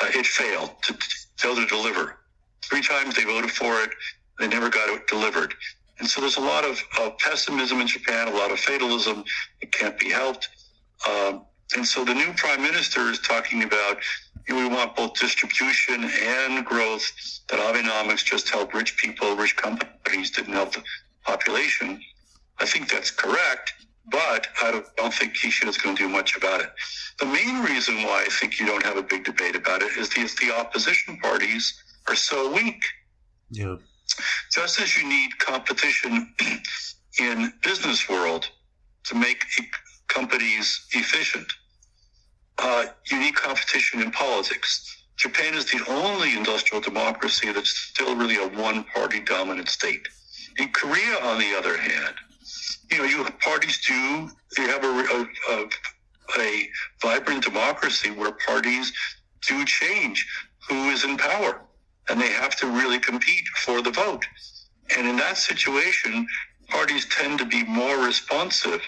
Uh, 0.01 0.07
it 0.15 0.25
failed 0.25 0.71
to, 0.85 0.95
failed 1.37 1.59
to 1.59 1.67
deliver. 1.67 2.19
Three 2.63 2.83
times 2.83 3.17
they 3.17 3.25
voted 3.25 3.51
for 3.51 3.81
it, 3.83 3.91
they 4.39 4.47
never 4.47 4.71
got 4.71 4.89
it 4.89 5.07
delivered. 5.09 5.55
And 5.99 6.09
so 6.09 6.21
there's 6.21 6.37
a 6.37 6.41
lot 6.41 6.65
of, 6.65 6.83
of 7.01 7.19
pessimism 7.19 7.81
in 7.81 7.87
Japan, 7.87 8.29
a 8.29 8.33
lot 8.33 8.51
of 8.51 8.59
fatalism. 8.59 9.25
It 9.61 9.73
can't 9.73 9.99
be 9.99 10.11
helped. 10.11 10.49
Um, 11.09 11.45
and 11.77 11.87
so 11.87 12.05
the 12.05 12.15
new 12.15 12.33
prime 12.37 12.63
minister 12.63 13.11
is 13.11 13.21
talking 13.21 13.63
about 13.63 13.99
you 14.49 14.55
know, 14.55 14.69
we 14.69 14.75
want 14.75 14.97
both 14.97 15.15
distribution 15.15 16.05
and 16.05 16.65
growth. 16.65 17.11
That 17.49 17.61
Abenomics 17.61 18.25
just 18.25 18.49
help 18.49 18.75
rich 18.75 18.97
people, 18.97 19.37
rich 19.37 19.57
companies, 19.57 20.31
didn't 20.31 20.55
help 20.55 20.73
the 20.73 20.83
population. 21.25 22.01
I 22.59 22.67
think 22.67 22.91
that's 22.91 23.11
correct, 23.11 23.73
but 24.11 24.49
I 24.61 24.83
don't 24.97 25.15
think 25.15 25.35
is 25.45 25.79
going 25.79 25.97
to 25.97 26.03
do 26.03 26.09
much 26.09 26.37
about 26.37 26.61
it. 26.61 26.73
The 27.19 27.27
main 27.27 27.63
reason 27.63 27.97
why 28.03 28.25
I 28.27 28.31
think 28.31 28.59
you 28.59 28.67
don't 28.67 28.85
have 28.85 28.97
a 28.97 29.03
big 29.03 29.25
debate 29.25 29.57
about 29.57 29.83
it 29.83 29.97
is 29.97 30.09
the, 30.11 30.29
the 30.41 30.55
opposition 30.55 31.19
parties 31.19 31.83
are 32.09 32.17
so 32.17 32.53
weak. 32.53 32.83
Yeah. 33.51 33.77
Just 34.53 34.81
as 34.81 34.97
you 34.97 35.09
need 35.09 35.39
competition 35.39 36.35
in 37.21 37.53
business 37.63 38.09
world 38.09 38.49
to 39.05 39.15
make 39.15 39.45
companies 40.09 40.87
efficient, 40.93 41.47
uh, 42.59 42.87
need 43.13 43.35
competition 43.35 44.01
in 44.01 44.11
politics. 44.11 45.05
Japan 45.17 45.55
is 45.55 45.67
the 45.67 45.85
only 45.89 46.37
industrial 46.37 46.81
democracy 46.81 47.53
that's 47.53 47.71
still 47.71 48.17
really 48.17 48.37
a 48.37 48.49
one 48.59 48.85
party 48.85 49.21
dominant 49.21 49.69
state. 49.69 50.07
In 50.59 50.69
Korea, 50.69 51.19
on 51.23 51.39
the 51.39 51.55
other 51.57 51.77
hand, 51.77 52.15
you 52.91 52.99
know, 52.99 53.05
you 53.05 53.25
parties 53.41 53.81
do, 53.87 54.31
you 54.59 54.69
have 54.69 54.85
a, 54.85 55.27
a, 55.51 55.69
a 56.39 56.69
vibrant 57.01 57.45
democracy 57.45 58.11
where 58.11 58.33
parties 58.33 58.93
do 59.47 59.65
change 59.65 60.27
who 60.69 60.91
is 60.91 61.05
in 61.05 61.17
power 61.17 61.63
and 62.09 62.21
they 62.21 62.31
have 62.31 62.57
to 62.57 62.67
really 62.67 62.99
compete 62.99 63.47
for 63.49 63.83
the 63.83 63.91
vote. 63.91 64.25
And 64.97 65.09
in 65.09 65.17
that 65.17 65.39
situation, 65.39 66.27
parties 66.69 67.07
tend 67.07 67.39
to 67.39 67.47
be 67.47 67.65
more 67.65 68.05
responsive 68.05 68.83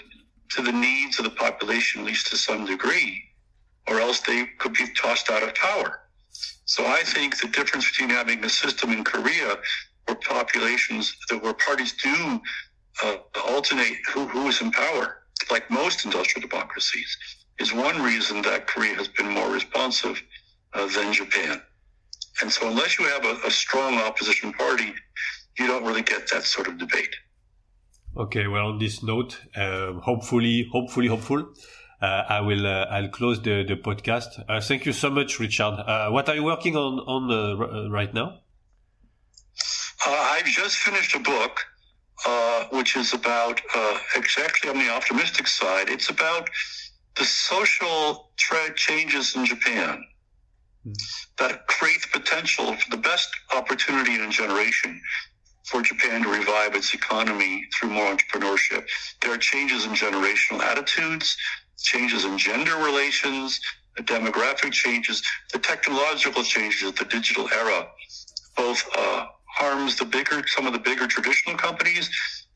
to 0.51 0.61
the 0.61 0.71
needs 0.71 1.19
of 1.19 1.25
the 1.25 1.31
population, 1.31 2.01
at 2.01 2.07
least 2.07 2.27
to 2.27 2.37
some 2.37 2.65
degree, 2.65 3.23
or 3.87 3.99
else 3.99 4.19
they 4.19 4.45
could 4.59 4.73
be 4.73 4.85
tossed 4.95 5.29
out 5.29 5.43
of 5.43 5.55
power. 5.55 6.01
So 6.65 6.85
I 6.85 7.03
think 7.03 7.39
the 7.39 7.47
difference 7.47 7.89
between 7.89 8.09
having 8.09 8.43
a 8.43 8.49
system 8.49 8.91
in 8.91 9.03
Korea 9.03 9.57
where 10.05 10.15
populations, 10.15 11.15
that 11.29 11.41
where 11.41 11.53
parties 11.53 11.93
do 11.93 12.41
uh, 13.03 13.17
alternate 13.47 13.97
who, 14.13 14.27
who 14.27 14.47
is 14.47 14.61
in 14.61 14.71
power, 14.71 15.23
like 15.51 15.69
most 15.69 16.05
industrial 16.05 16.47
democracies, 16.47 17.17
is 17.59 17.73
one 17.73 18.01
reason 18.01 18.41
that 18.43 18.67
Korea 18.67 18.95
has 18.95 19.07
been 19.07 19.29
more 19.29 19.49
responsive 19.49 20.21
uh, 20.73 20.87
than 20.87 21.13
Japan. 21.13 21.61
And 22.41 22.51
so 22.51 22.69
unless 22.69 22.99
you 22.99 23.05
have 23.05 23.25
a, 23.25 23.47
a 23.47 23.51
strong 23.51 23.97
opposition 23.97 24.53
party, 24.53 24.93
you 25.57 25.67
don't 25.67 25.85
really 25.85 26.01
get 26.01 26.29
that 26.31 26.43
sort 26.43 26.67
of 26.67 26.77
debate. 26.77 27.15
Okay, 28.17 28.47
well, 28.47 28.67
on 28.67 28.79
this 28.79 29.03
note, 29.03 29.41
um, 29.55 29.99
hopefully, 29.99 30.67
hopefully, 30.71 31.07
hopeful, 31.07 31.53
uh, 32.01 32.23
I 32.29 32.41
will 32.41 32.65
uh, 32.65 32.85
I'll 32.85 33.09
close 33.09 33.41
the 33.41 33.63
the 33.63 33.75
podcast. 33.75 34.43
Uh, 34.47 34.61
thank 34.61 34.85
you 34.85 34.93
so 34.93 35.09
much, 35.09 35.39
Richard. 35.39 35.75
what 36.11 36.29
are 36.29 36.35
you 36.35 36.43
working 36.43 36.75
on 36.75 36.99
on 36.99 37.91
right 37.91 38.13
now? 38.13 38.39
I've 40.07 40.45
just 40.45 40.77
finished 40.77 41.15
a 41.15 41.19
book 41.19 41.65
uh, 42.25 42.65
which 42.71 42.95
is 42.95 43.13
about 43.13 43.61
uh, 43.73 43.97
exactly 44.15 44.69
on 44.69 44.77
the 44.77 44.89
optimistic 44.89 45.47
side. 45.47 45.89
It's 45.89 46.09
about 46.09 46.49
the 47.15 47.25
social 47.25 48.31
trend 48.37 48.75
changes 48.75 49.35
in 49.35 49.45
Japan 49.45 50.03
that 51.37 51.67
creates 51.67 52.05
potential 52.07 52.75
for 52.75 52.89
the 52.91 52.97
best 52.97 53.29
opportunity 53.55 54.15
in 54.15 54.21
a 54.21 54.29
generation 54.29 55.01
for 55.65 55.81
Japan 55.81 56.23
to 56.23 56.29
revive 56.29 56.75
its 56.75 56.93
economy 56.93 57.63
through 57.73 57.89
more 57.89 58.15
entrepreneurship. 58.15 58.85
There 59.21 59.33
are 59.33 59.37
changes 59.37 59.85
in 59.85 59.91
generational 59.91 60.61
attitudes, 60.61 61.35
changes 61.77 62.25
in 62.25 62.37
gender 62.37 62.75
relations, 62.77 63.59
the 63.97 64.03
demographic 64.03 64.71
changes, 64.71 65.23
the 65.53 65.59
technological 65.59 66.43
changes 66.43 66.89
of 66.89 66.95
the 66.95 67.05
digital 67.05 67.49
era, 67.51 67.87
both 68.55 68.87
uh, 68.95 69.25
harms 69.47 69.95
the 69.95 70.05
bigger, 70.05 70.43
some 70.47 70.67
of 70.67 70.73
the 70.73 70.79
bigger 70.79 71.07
traditional 71.07 71.55
companies, 71.57 72.09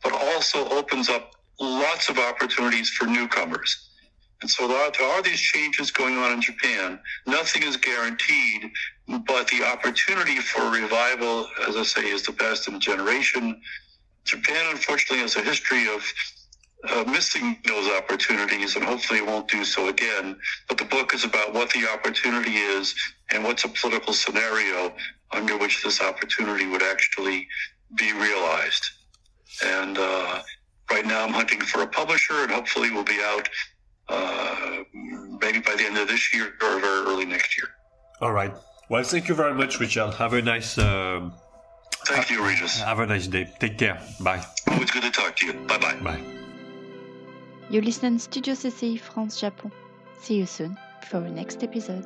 but 0.04 0.14
also 0.14 0.68
opens 0.70 1.10
up 1.10 1.32
lots 1.60 2.10
of 2.10 2.20
opportunities 2.20 2.90
for 2.90 3.06
newcomers. 3.06 3.89
And 4.42 4.50
so 4.50 4.68
there 4.68 4.78
are, 4.78 5.22
these 5.22 5.40
changes 5.40 5.92
going 5.92 6.18
on 6.18 6.32
in 6.32 6.42
Japan. 6.42 7.00
Nothing 7.28 7.64
is 7.64 7.76
guaranteed, 7.76 8.72
but 9.26 9.48
the 9.50 9.64
opportunity 9.64 10.38
for 10.38 10.70
revival, 10.70 11.48
as 11.68 11.76
I 11.76 11.84
say, 11.84 12.06
is 12.08 12.24
the 12.24 12.32
best 12.32 12.68
in 12.68 12.76
a 12.76 12.80
generation. 12.80 13.60
Japan, 14.24 14.66
unfortunately, 14.70 15.20
has 15.20 15.36
a 15.36 15.42
history 15.42 15.88
of 15.94 16.02
uh, 16.90 17.04
missing 17.12 17.58
those 17.66 17.90
opportunities, 17.90 18.78
and 18.78 18.86
hopefully 18.86 19.22
won't 19.22 19.50
do 19.50 19.66
so 19.66 19.90
again. 19.90 20.38
But 20.70 20.78
the 20.78 20.86
book 20.86 21.14
is 21.14 21.26
about 21.26 21.54
what 21.54 21.70
the 21.72 21.90
opportunity 21.92 22.56
is 22.56 22.96
and 23.32 23.44
what's 23.44 23.66
a 23.66 23.70
political 23.70 24.14
scenario 24.14 24.94
under 25.32 25.58
which 25.58 25.84
this 25.84 26.02
opportunity 26.02 26.66
would 26.66 26.84
actually 26.84 27.46
be 27.96 28.14
realized. 28.14 28.84
And 29.66 29.98
uh, 29.98 30.42
right 30.90 31.06
now, 31.06 31.26
I'm 31.26 31.34
hunting 31.34 31.60
for 31.60 31.82
a 31.82 31.88
publisher, 31.88 32.44
and 32.44 32.52
hopefully, 32.52 32.90
we'll 32.90 33.04
be 33.04 33.20
out 33.22 33.50
uh, 34.10 34.84
maybe 35.42 35.60
by 35.60 35.76
the 35.76 35.86
end 35.86 35.98
of 35.98 36.08
this 36.08 36.34
year 36.34 36.48
or 36.62 36.80
very 36.80 37.06
early 37.08 37.26
next 37.26 37.58
year. 37.58 37.68
All 38.22 38.32
right. 38.32 38.54
Well, 38.90 39.04
thank 39.04 39.28
you 39.30 39.36
very 39.36 39.54
much, 39.54 39.80
Richard. 39.80 40.14
Have 40.16 40.34
a 40.34 40.42
nice. 40.42 40.78
Uh, 40.78 41.30
Thank 42.06 42.32
you, 42.32 42.44
Regis. 42.44 42.80
have 42.82 43.00
a 43.00 43.06
nice 43.06 43.28
day. 43.28 43.48
Take 43.60 43.78
care. 43.78 44.02
Bye. 44.20 44.44
Always 44.68 44.90
good 44.90 45.04
to 45.04 45.12
talk 45.12 45.36
to 45.38 45.46
you. 45.48 45.54
Bye 45.68 45.78
bye. 45.78 45.96
Bye. 46.02 46.22
You 47.70 47.82
listen 47.82 48.18
Studio 48.18 48.56
CCI 48.56 49.00
France 49.00 49.40
Japon. 49.40 49.72
See 50.22 50.36
you 50.36 50.46
soon 50.48 50.76
for 51.08 51.20
the 51.20 51.30
next 51.30 51.62
episode. 51.64 52.06